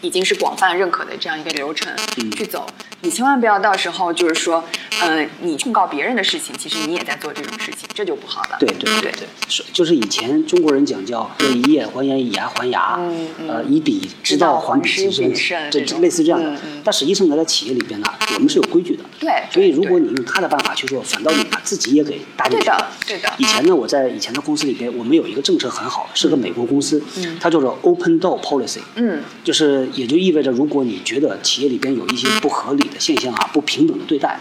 [0.00, 2.66] 已经是广泛认可的这样一个流程嗯去走。
[3.02, 4.62] 你千万不要到时候就是说，
[5.00, 8.56] 呃、你控告别人的事情，其实你也在做这种事情，这就不好了。
[8.58, 15.32] 对对对对，是就是以前中国人讲叫以眼还眼，以牙还牙，嗯嗯呃，以彼之道道还彼之身
[15.70, 16.60] 这这类似这样的。
[16.84, 19.04] 但实际上呢，在企业里边呢，我们是有规矩的。
[19.18, 22.90] 对所以如果你用他的办法去做，反倒你把自己也给搭进对的去了。
[23.06, 27.02] 对的以前呢，我在以前的公司里边，我们有一个政策很好，是个美国公司，
[27.40, 28.80] 它叫做 Open Door Policy。
[28.96, 34.38] 嗯，就是也就意味着，如果你觉得企业里边有一些不合理的现象啊、不平等的对待，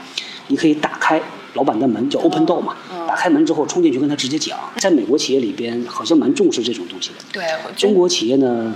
[0.47, 1.21] 你可以打开
[1.53, 2.75] 老板的门，叫 Open Door 嘛。
[2.91, 4.55] 嗯打开门之后冲进去跟他直接讲。
[4.77, 7.15] 在美国企业里边，好像蛮重视这种东西的。
[7.31, 7.43] 对，
[7.75, 8.71] 中国企业呢，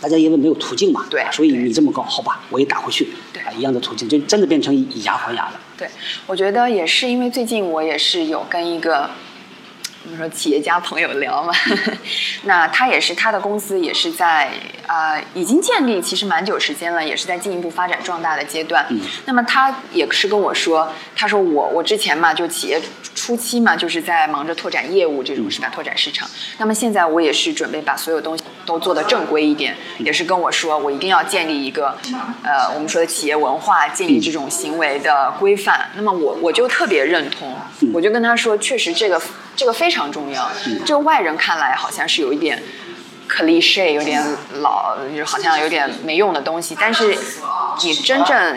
[0.00, 5.60] 大家因为没有途径嘛，对啊所以你这么搞，好吧，我也打回去，对啊，一样的途径，就真的变成以以牙还牙了。
[5.78, 5.88] 对，
[6.26, 9.08] 我觉得也是因为最近我也是有跟一个
[10.06, 11.52] 我们说企业家朋友聊嘛，
[12.44, 14.48] 那他也是他的公司也是在
[14.86, 18.86] 啊、呃已经建立其实蛮久时间了，也是在进一步发展壮大的阶段。
[18.90, 22.80] 嗯那么他也是跟我说，他说我我之前嘛就企业
[23.16, 26.28] 初期嘛就是在忙着拓展业务这种是吧，拓展市场。
[26.58, 31.98] 那么现在我也是准备把所有东西都做得正规一点，也是跟我说我一定要建立一个
[32.44, 35.90] 呃我们说的企业文化，建立这种行为的规范。
[35.96, 37.52] 那么我我就特别认同，
[37.92, 39.20] 我就跟他说，确实这个
[39.56, 40.50] 这个非常重要。
[40.84, 42.62] 这外人看来好像是有一点。
[43.28, 44.22] cliche 有点
[44.60, 47.18] 老，就好像有点没用的东西，但是
[47.82, 48.56] 你真正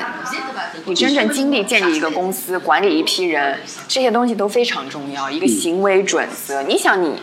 [0.85, 5.27] 你真正经历建立一个公司、管理一批人，这些东西都非常重要。
[5.27, 7.19] 一个行为准则，你想你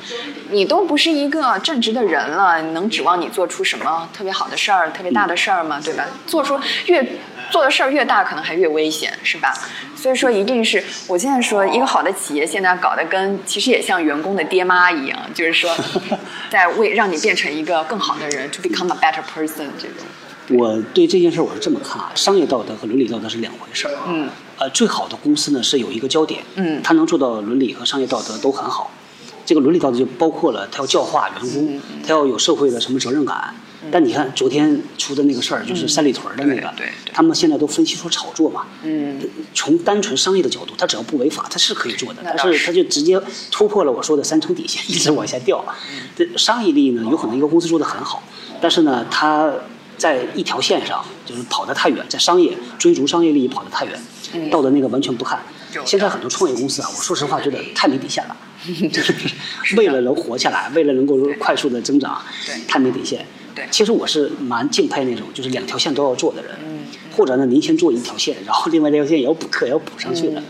[0.51, 5.81] 你都不是一个正直的人了，能指望你做出什么特别好的事儿、特别大的事儿吗？
[5.85, 6.05] 对吧？
[6.27, 7.09] 做出越
[7.53, 9.55] 做的事儿越大，可能还越危险，是吧？
[10.07, 15.75] 所以说，一定是我现在说，一个好的企业现在搞得跟其实也像员工的爹妈一样，就是说，
[16.49, 20.57] 在为让你变成一个更好的人，to become a better person 这种。
[20.57, 23.95] 我对这件事我是这么看啊，商业道德和伦理道德是两回事儿。
[24.07, 24.29] 嗯，
[24.59, 28.93] 呃，最好的公司呢是有一个焦点，嗯它能做到伦理和商业道德都很好。
[29.45, 33.53] 这个伦理道德就包括了它要教化员工，嗯它要有社会的什么责任感。
[33.91, 36.72] 但你看昨天出的那个事儿，就是三里屯的那个，
[37.12, 38.66] 他们现在都分析说炒作嘛。
[38.83, 39.20] 嗯，
[39.55, 42.22] 从单纯商业的角度，它只要不违法，它是可以做的。
[42.24, 42.66] 但是是。
[42.66, 43.20] 它就直接
[43.51, 45.64] 突破了我说的三层底线，一直往下掉。
[46.16, 48.22] 这商业利益呢，有可能一个公司做得很好，
[48.61, 49.53] 但是呢，它
[49.97, 55.41] 在一条线上就是跑得太远，在商业追逐商业利益跑得太远，道德那个完全不看。
[55.85, 58.37] 现在很多创业公司啊，我说实话觉得太没底线了，
[58.91, 59.14] 就 是
[59.77, 62.20] 为了能活下来，为了能够快速的增长，
[62.66, 63.27] 太没底线。
[63.57, 63.67] 对。
[63.73, 66.55] 其实我是蛮敬佩那种就是两条线都要做的人，
[67.17, 70.41] 或者呢，您先做一条线，然后另外这条线也要补课，也要补上去的。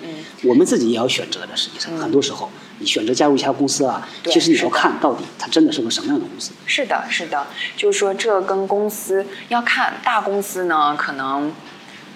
[0.44, 4.30] 我们自己也要选择的，实际上、很多时候，你选择加入一家公司啊，对。
[4.30, 6.50] 其实你要看到底它真的是个什么样的公司。
[6.66, 11.50] 是的，是的，就是说这跟公司要看大公司呢，可能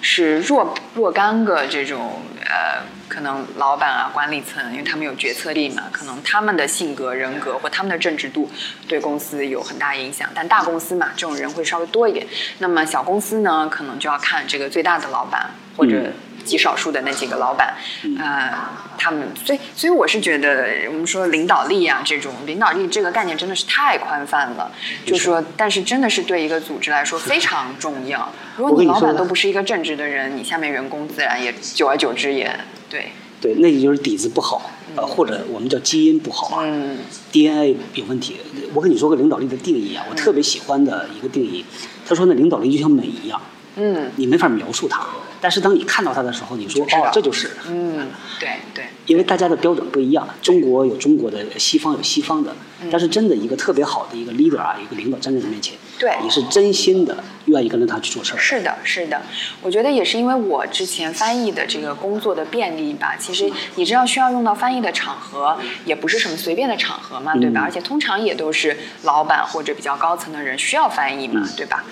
[0.03, 8.51] 是若若干个这种呃，可能老板啊、管理层，因为他们有决策力嘛，可能他们的性格、人格或他们的正直度
[8.88, 10.28] 对公司有很大影响。
[10.34, 12.26] 但大公司嘛，这种人会稍微多一点。
[12.59, 16.11] 那么小公司呢，可能就要看这个最大的老板或者
[16.51, 17.74] 极少数的那几个老板，
[18.18, 18.51] 呃，
[18.98, 24.72] 他们，所以，所以我是觉得，我们说领导力啊，这种领导力这个概念真的是太宽泛了，
[25.07, 28.28] 就说，但是真的是对一个组织来说非常重要。
[28.57, 32.51] 如果你老板都不是一个正直的人，你下面员工自然也久而久之也
[32.90, 36.98] 对，对，那就是底子不好，呃，或者我们叫基因不好啊、嗯。
[37.30, 38.36] D n a 有问题。
[38.74, 41.64] 我跟你说个领导力的定义啊，我特别喜欢的一个定义，
[42.07, 43.40] 他说那，领导力就像美一样，
[43.76, 44.11] 嗯。
[44.16, 45.07] 你没法描述它，
[45.41, 47.51] 但是当你看到它的时候，你说哦，这就是。
[47.68, 52.55] 嗯，对对，因为大家的标准不一样，中国有中国的，西方有西方的。
[52.91, 58.38] 但是真的一个特别好的一个 leader 啊，一个领导站在你面前，对你是真心的愿意跟着他去做事儿。
[58.38, 59.20] 是的，是的，
[59.61, 63.14] 我觉得也是因为我之前翻译的这个工作的便利吧。
[63.18, 67.61] 其实你知道，需要用到翻译的场合，也不是什么随便的场合嘛，对吧？
[67.61, 71.84] 嗯而且通常也都是老板或者比较高层的人需要翻译嘛，对吧？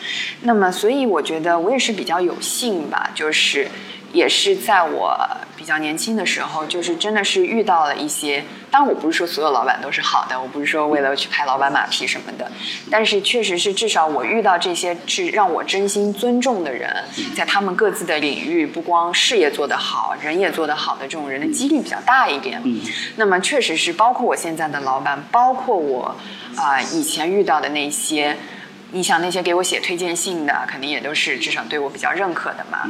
[0.42, 3.68] 那么，所以我觉得我也是比较有幸吧，就是
[4.12, 5.16] 也是在我
[5.56, 8.44] 比较年轻的时候，就是真的是遇到了一些。
[8.70, 12.50] 当然，我不是说所有老板都是好的，我不是说为了去拍老板马屁什么的，
[12.90, 16.94] 但是确实是至少我遇到这些是让我真心尊重的人，
[17.34, 22.60] 在他们各自的领域，不光事业做得好，人也做得好的这种人的几率比较大一点。
[22.64, 22.80] 嗯
[23.16, 26.14] 那么确实是包括我现在的老板，包括我
[26.56, 28.36] 啊、以前遇到的那些。
[28.92, 32.88] 你想那些给我写推荐信的，肯定也都是至少对我比较认可的嘛。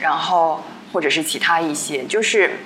[0.00, 2.58] 然后或者是其他一些，就是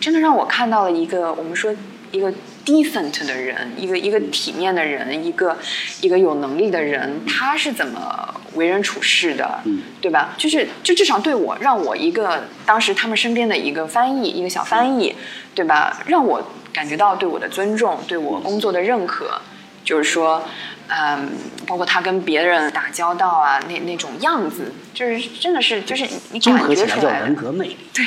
[0.00, 1.74] 真的让我看到了一个我们说
[2.10, 2.32] 一个
[2.64, 5.58] decent 的人，一个一个体面的人，一个
[6.00, 9.60] 一个有能力的人，他是怎么为人处事的，
[10.00, 10.34] 对吧？
[10.38, 15.14] 就是就至少对我，让我一个当时他们身边的一个翻译，一个小翻译，
[15.54, 16.02] 对吧？
[16.06, 19.40] 让我感觉到对我的尊重，对我工作的认可，
[19.84, 20.42] 就是说，
[20.88, 21.30] 嗯，
[21.66, 27.76] 包括他跟别人打交道啊，那那种样子，就是真的是就是你综感合起来叫觉出来的，人格魅力。
[27.92, 28.04] 对，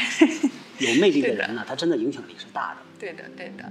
[0.93, 2.77] 有魅力的人呢，他真的影响力是大的。
[2.99, 3.65] 对的，对的。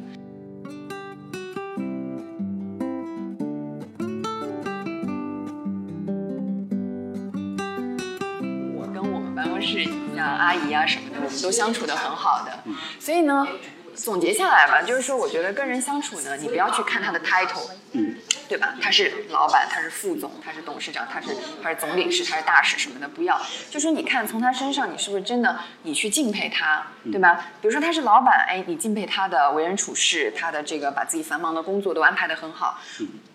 [8.77, 9.85] 我跟我们办公室
[10.15, 12.53] 像阿姨啊什么的，我们都相处的很好的。
[12.99, 13.47] 所以呢，
[13.95, 18.17] 总结下来吧，就是说，我觉得跟人相处呢，你不要去看他的 title，嗯，
[18.49, 18.75] 对吧？
[18.81, 21.29] 他是老板，他是副总，他是董事长，他是
[21.63, 23.41] 他是总领事，他是大使什么的，不要。
[23.71, 27.47] 就说你看从他身上，你是不是真的你去敬佩他，对吧？
[27.61, 32.79] 比如说他是老板，哎，你敬佩他的为人处事，他的这个把自己繁忙的工作都安排得很好。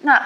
[0.01, 0.17] 那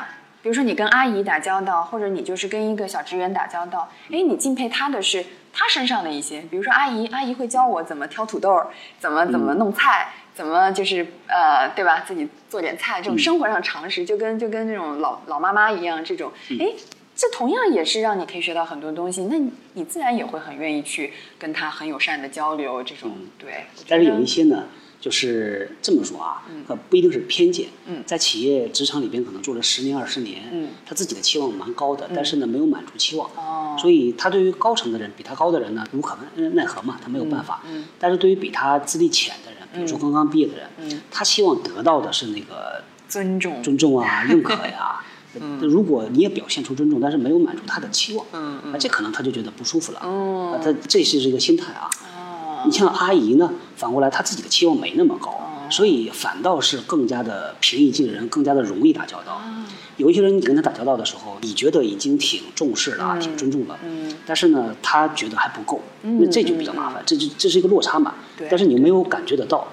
[0.41, 8.61] 比如说你跟阿姨打交道，或者你就是跟一个小职员打交道，哎，你敬佩他的是他身上的一些，比如说阿姨，阿姨会教我怎么挑土豆，
[8.99, 12.01] 怎么怎么弄菜，怎么就是呃，对吧？
[12.01, 16.73] 自己做点菜，这种生活上常识，就跟就跟那种老老妈妈一样，这种，哎。
[17.15, 23.65] 这同样也是让你可以学到很多东西，那你你自然也会很愿意去跟他很友善的交流，这种对。
[23.87, 24.63] 但是有一些呢，
[24.99, 27.67] 就是这么说啊，呃，不一定是偏见。
[27.85, 37.61] 嗯在企业职场里边可能做了十年二十年，嗯他自己的期望蛮高的，但是呢没有满足期望，哦所以他对于高层的人，比他高的人呢无可奈何嘛，他没有办法。
[37.67, 39.35] 嗯嗯但是对于比他资历浅
[39.73, 45.01] 比如说刚刚毕业的人，嗯他希望得到的是那个尊重，尊重啊、认可呀。
[45.61, 49.99] 如果你也表现出尊重，但是没有满足他的期望，嗯嗯那这可能他就觉得不舒服了。
[50.03, 51.89] 嗯啊他这是一个心态啊。
[52.15, 59.41] 哦你像阿姨呢，反过来她自己的期望没那么高，哦所以反倒是更加的平易近人，更加的容易打交道。
[59.97, 68.15] 有一些人你跟他打交道的时候，你觉得已经挺重视了啊，嗯挺尊重了，嗯但是呢，他觉得还不够，嗯那这就比较麻烦，这就这是一个落差嘛。
[68.37, 69.67] 对但是你没有感觉得到，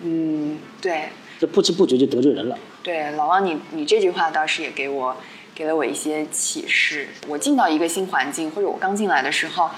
[0.00, 2.58] 嗯，对这不知不觉就得罪人了。
[2.82, 5.16] 对，老王你你这句话倒是也给我
[5.54, 7.08] 给了我一些启示。
[7.28, 9.70] 我进到一个新环境，或者我刚进来的时候。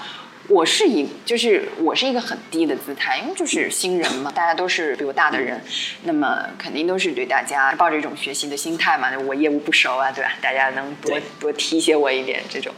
[0.47, 5.59] 我是以就是我是一个很低的姿态，因为就是新人嘛，大家都是比我大的人，
[6.03, 9.09] 那么肯定都是对大家抱着一种学习的心态嘛。
[9.25, 10.31] 我业务不熟啊，对吧？
[10.41, 12.73] 大家能多多提携我一点这种，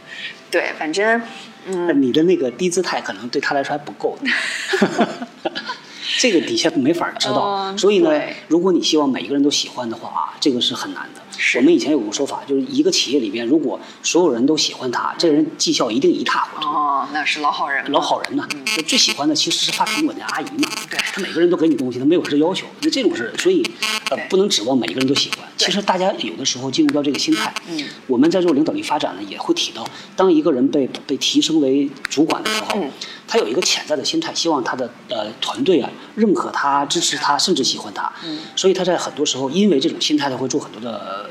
[0.50, 1.20] 对，反正
[1.66, 5.08] 嗯你的那个低姿态可能对他来说还不够的，
[6.18, 7.66] 这个底下没法知道。
[7.66, 11.20] 嗯所以呢，如果你希望每一个人都喜欢的话啊，这个是很难的。
[11.38, 16.68] 是我们以前有个说法，就是一个企业里边，如果所有人都喜欢他，这个人绩效一定一塌糊涂。
[16.68, 20.68] 哦，那是老好人，老好人呐，就最喜欢的其实是发苹果的阿姨嘛。
[20.68, 22.66] 嗯对他每个人都给你东西，他没有这要求。
[22.80, 23.62] 那这种事，所以
[24.10, 25.40] 呃不能指望每个人都喜欢。
[25.56, 29.86] 其实大家有的时候进入到这个心态，嗯我们在做领导力发展呢，也会提到，
[30.16, 32.90] 当一个人被被提升为主管的时候，嗯
[33.26, 38.10] 他有一个潜在的心态，希望他的呃团队啊认可他、支持他，甚至喜欢他。
[38.24, 41.27] 嗯所以他在很多时候因为这种心态，他会做很多的呃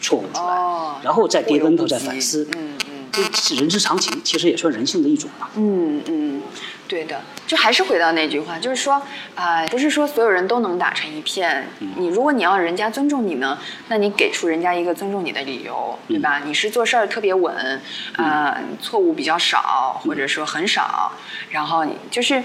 [0.00, 2.46] 错误出来，哦然后再跌跟头、再反思。
[2.56, 5.50] 嗯嗯这是人之常情，其实也算人性的一种吧。
[5.56, 6.42] 嗯嗯，
[6.86, 9.02] 对的，就还是回到那句话，就是说，
[9.34, 11.66] 啊、不是说所有人都能打成一片。
[11.96, 16.42] 你如果你要人家尊重你呢，那你给出人家一个尊重你的理由，对吧？
[16.44, 17.80] 你是做事儿特别稳，
[18.14, 21.10] 啊、错误比较少，或者说很少，
[21.50, 22.40] 然后你就是。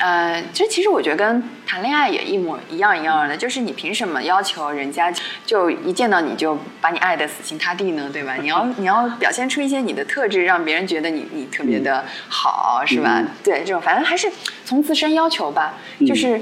[0.00, 5.12] 呃，这其实我觉得跟谈恋爱也一模一样一样的，就是你凭什么要求人家
[5.44, 8.08] 就一见到你就把你爱的死心塌地呢？
[8.12, 8.34] 对吧？
[8.40, 13.18] 你要 你要表现出一些你的特质，让别人觉得你你特别的好，是吧？
[13.20, 14.30] 嗯对，这种反正还是
[14.64, 15.74] 从自身要求吧，
[16.06, 16.40] 就是。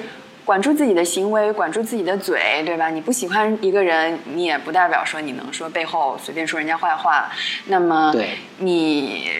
[0.49, 2.89] 管住自己的行为，管住自己的嘴，对吧？
[2.89, 7.31] 你不喜欢一个人，你也不代表说你能说背后随便说人家坏话。
[7.67, 9.31] 那么，对你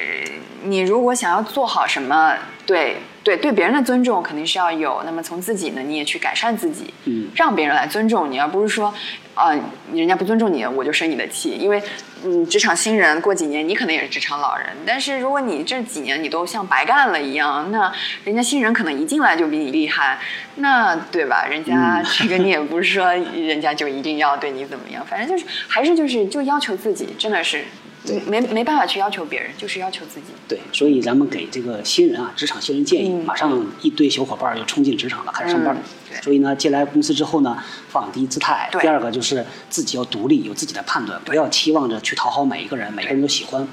[0.65, 5.03] 你如果想要做好什么，对对对别人的尊重肯定是要有。
[5.05, 8.93] 那么从自己呢，你也去改善自己，嗯让别人来尊重你，而不是说，
[9.35, 9.53] 啊、
[9.93, 11.51] 人家不尊重你，我就生你的气。
[11.51, 11.83] 因为，
[12.25, 17.93] 嗯，职场新人过几年，你可能也是职场老人，但是如果你这几年你都像白干了一样，那
[18.25, 20.19] 人家新人可能一进来就比你厉害，
[20.57, 21.47] 那对吧？
[21.49, 27.65] 人家这个你也不是说人家就一定要对你怎么样，反正就是还是就是就要求自己，真的是。
[28.07, 28.21] 对。
[28.21, 30.27] 没没办法去要求别人，就是要求自己。
[30.47, 33.25] 对，所以咱们给这个新人啊，职场新人建议，嗯。
[33.25, 35.77] 马上一堆小伙伴儿就冲进职场了，开始上班。
[36.11, 36.21] 对。
[36.23, 37.57] 所以呢，进来公司之后呢，
[37.89, 38.69] 放低姿态。
[38.73, 38.81] 对。
[38.83, 43.67] 第二个就是自己要独立，有自己的判断，不要期望着去讨好每一个人，每个人都喜欢。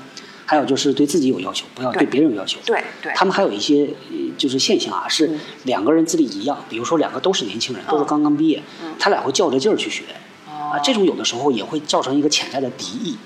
[0.48, 2.06] 还有就是对自己有要求，不要对对。
[2.06, 2.60] 别人有要求。
[2.64, 3.12] 对对。
[3.16, 5.28] 他们还有一些呃就是现象啊，是
[5.64, 8.62] 两个人资历一样，比如说两个都是年轻人，都是刚刚毕业，
[9.00, 10.04] 他俩会较着劲儿去学，
[10.48, 13.18] 啊，这种有的时候也会造成一个潜在的敌意，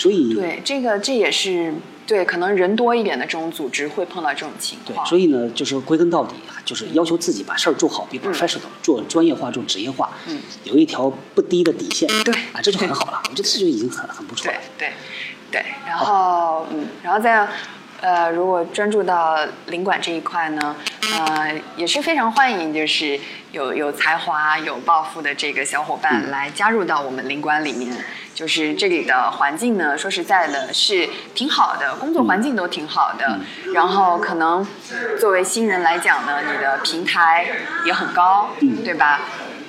[0.00, 1.74] 所以对，这个这也是
[2.06, 6.34] 对，可能人多一点的这种组织会碰到这种情对况。，所以呢，就是归根到底，
[6.64, 14.60] 就是要求自己把事儿做好，比 professional 做专业化、做职业化，嗯，有一条不低的底线，对啊，这就很好了，我觉得这就已经很很不错对了。
[14.78, 14.92] 对
[15.50, 17.46] 对，然后嗯，然后再
[18.00, 20.74] 呃，如果专注到领馆这一块呢，
[21.18, 23.20] 呃，也是非常欢迎，就是
[23.52, 27.92] 有有才华、有抱负的这个小伙伴嗯来加入到我们领馆里面。
[28.32, 33.26] 就是这里的环境呢，说实在的，是挺好的，工作环境都挺好的。
[33.66, 34.66] 嗯然后可能
[35.18, 37.46] 作为新人来讲呢，你的平台
[37.84, 39.20] 也很高，嗯对吧？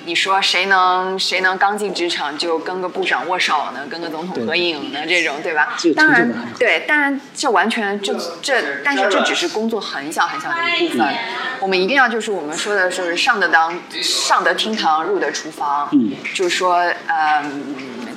[0.04, 3.86] 你说谁能谁能刚进职场就跟个部长握手呢？
[3.88, 5.06] 跟个总统合影呢？
[5.06, 5.76] 这种对吧？
[5.96, 11.14] 当然对，当然这完全就这，但是这只是工作很小很小的一部分。
[11.60, 13.72] 我们一定要就是我们说的是上得当
[14.02, 15.88] 上得厅堂，入得厨房。
[15.92, 17.64] 嗯，就是说，嗯，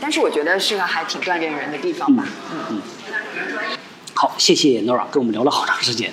[0.02, 2.26] 但是我觉得是个还挺锻炼人的地方吧。
[2.52, 2.82] 嗯嗯，
[4.14, 6.12] 好，谢谢 Nora 跟我们聊了好长时间，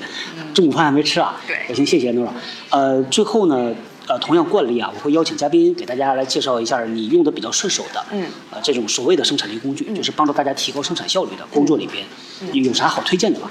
[0.53, 1.37] 中午饭还没吃啊。
[1.47, 2.29] 对也行，谢谢 Nora。
[2.71, 3.73] 呃，最后呢，
[4.13, 12.05] 呃，同样惯例啊，我会邀请嘉宾给大家来介绍一下你用的比较顺手的，嗯，呃，这种所谓的生产力工具，就是帮助大家提高生产效率的工作里边，
[12.53, 13.49] 有啥好推荐的吗？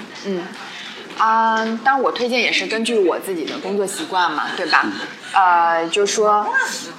[1.18, 4.86] 啊、当然我推荐也是根据我自己的工作习惯嘛，对吧？
[5.32, 6.46] 呃，就说，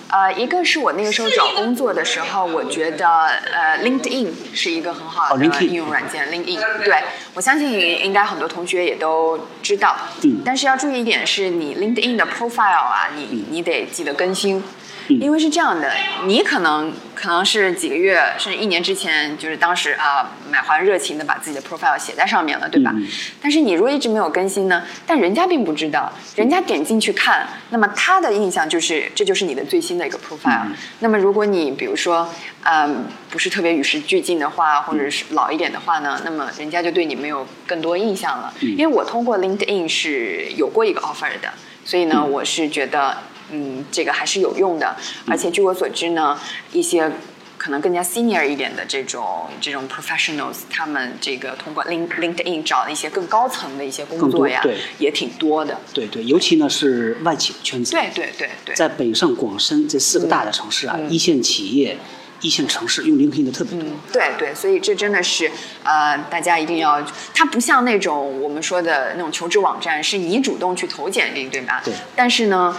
[0.10, 6.28] 呃，一个是我那个时候找工作的时候，我觉得呃，LinkedIn 是一个很好哦的应用软件。
[6.32, 7.04] LinkedIn，对
[7.36, 7.72] 我相信
[8.04, 9.96] 应该很多同学也都知道。
[10.24, 14.64] 嗯但是要注意一点是，你 LinkedIn 的 profile 啊，你你得记得更新。
[15.10, 15.92] 嗯因为是这样的，
[16.26, 22.92] 你可能可能是几个月甚至一年之前，就是当时啊满怀热情的把自己的 profile 写在上面了，对吧？
[22.96, 23.08] 嗯
[23.42, 30.68] 但是你如果一直没有更新呢，但人家并不知道，人家点进去看，那么他的印象就是这就是你的最新的一个 profile。
[31.00, 32.28] 那么如果你比如说，
[32.64, 38.54] 嗯，不是特别与时俱进的话，或者是老一点的话呢，那么人家就对你没有更多印象了。
[38.62, 41.52] 因为我通过 LinkedIn 是有过一个 offer 的，
[41.84, 43.18] 所以呢，我是觉得。
[43.54, 44.96] 嗯，这个还是有用的，
[45.28, 46.40] 而且据我所知呢，
[46.72, 47.12] 一些
[47.56, 55.80] 可能更加 senior 一点的这种这种 professionals，他们这个通过 Link LinkedIn 找一些更高层的一些工作呀对，也挺多的。
[55.94, 58.50] 对对，尤其呢是外企的圈子，对对对。
[58.66, 61.96] 对，在北上广深这四个大的城市啊，嗯一线企业、
[62.42, 63.88] 一线城市用 LinkedIn 的特别多。
[63.88, 65.50] 嗯，对对，所以这真的是
[65.84, 67.02] 呃，大家一定要，
[67.34, 71.82] 它不像那种我们说的那种求职网站，是你主动去投简历，对吧？
[71.86, 71.94] 对。
[72.14, 72.76] 但是呢，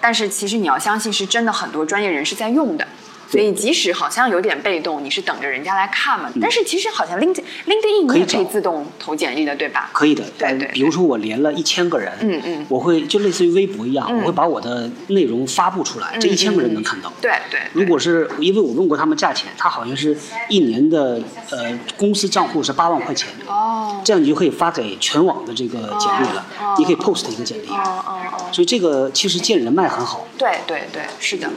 [0.00, 2.86] 但是其实你要相信，是真的很多专业人士在用的。
[3.30, 9.90] 所以即使好像有点被动，你是等着人家来看嘛，但是其实好像 LinkedIn LinkedIn 你也可以自动投简历的，对吧？
[9.92, 10.68] 可以的，呃对对。
[10.68, 12.66] 比如说我连了一千个人，嗯嗯。
[12.68, 14.20] 我会就类似于微博一样，嗯。
[14.20, 17.12] 我会把我的内容发布出来，这一千个人能看到。
[17.20, 17.60] 对对。
[17.72, 17.82] 对。
[17.82, 20.16] 如果是因为我问过他们价钱，他好像是
[20.48, 21.20] 一年的
[21.50, 24.00] 呃公司账户是八万块钱，哦。
[24.04, 30.26] 这样你就可以发给全网的这个简历了，哦你可以 post 一个简历，哦哦哦，所以这个其实建人脉很好。
[30.38, 31.50] 对对对，是的。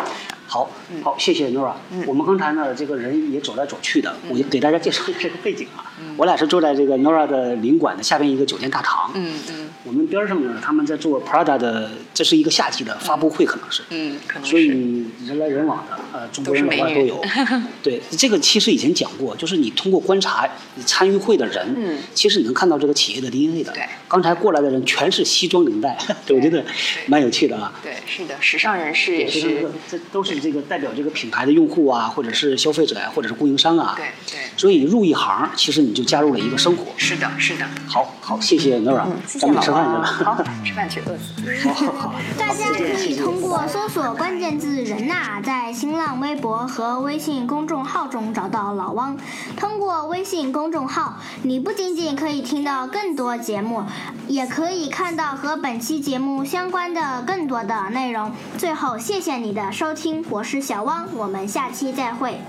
[0.52, 0.70] 好，
[1.02, 1.72] 好，谢谢 Nora。
[2.06, 5.88] 我们刚才呢，这个人也走来走去的，我就给大家介绍一下这个背景啊。
[6.18, 9.12] 我俩是坐在这个 Nora 的领馆的下边一个酒店大堂。
[9.14, 13.82] 嗯嗯我们边上呢，他们在做 Prada 的，这是一个夏季的发布会，可能是。
[13.92, 14.68] 嗯，可能所以。
[15.26, 17.24] 人来人往的，呃，中国人老外都有。
[17.82, 20.46] 对，这个其实以前讲过，就是你通过观察
[20.76, 23.72] 你参与会的人，嗯其实你能看到这个企业的 DNA 的。
[23.72, 25.98] 对刚才过来的人全是西装领带，
[26.28, 26.62] 对，我觉得
[27.08, 27.72] 蛮有趣的啊。
[27.82, 29.72] 对，是的，时尚人士也是个。
[29.90, 33.94] 这都是这个代表这个品牌的用户啊，或者是消费者啊，或者是供应商啊。
[33.96, 36.88] 对对所以入一行，其实你就加入了一个生活。
[36.98, 37.66] 是的，是的。
[37.88, 40.04] 好好，谢谢 Nora，、咱们老吃饭去了。
[40.04, 41.64] 好，吃饭去，饿死。
[41.70, 42.16] 好好好。
[42.38, 49.18] 大家可以通过搜索关键字“人呐”在新浪微博和微信公众号中找到老汪。
[49.56, 53.84] 通过微信公众号，你不仅仅可以听到更多节目，
[54.28, 58.32] 也可以看到和本期节目相关的更多的内容。
[58.58, 62.40] 最后，谢谢你的收听，我是小汪，我们下期再会。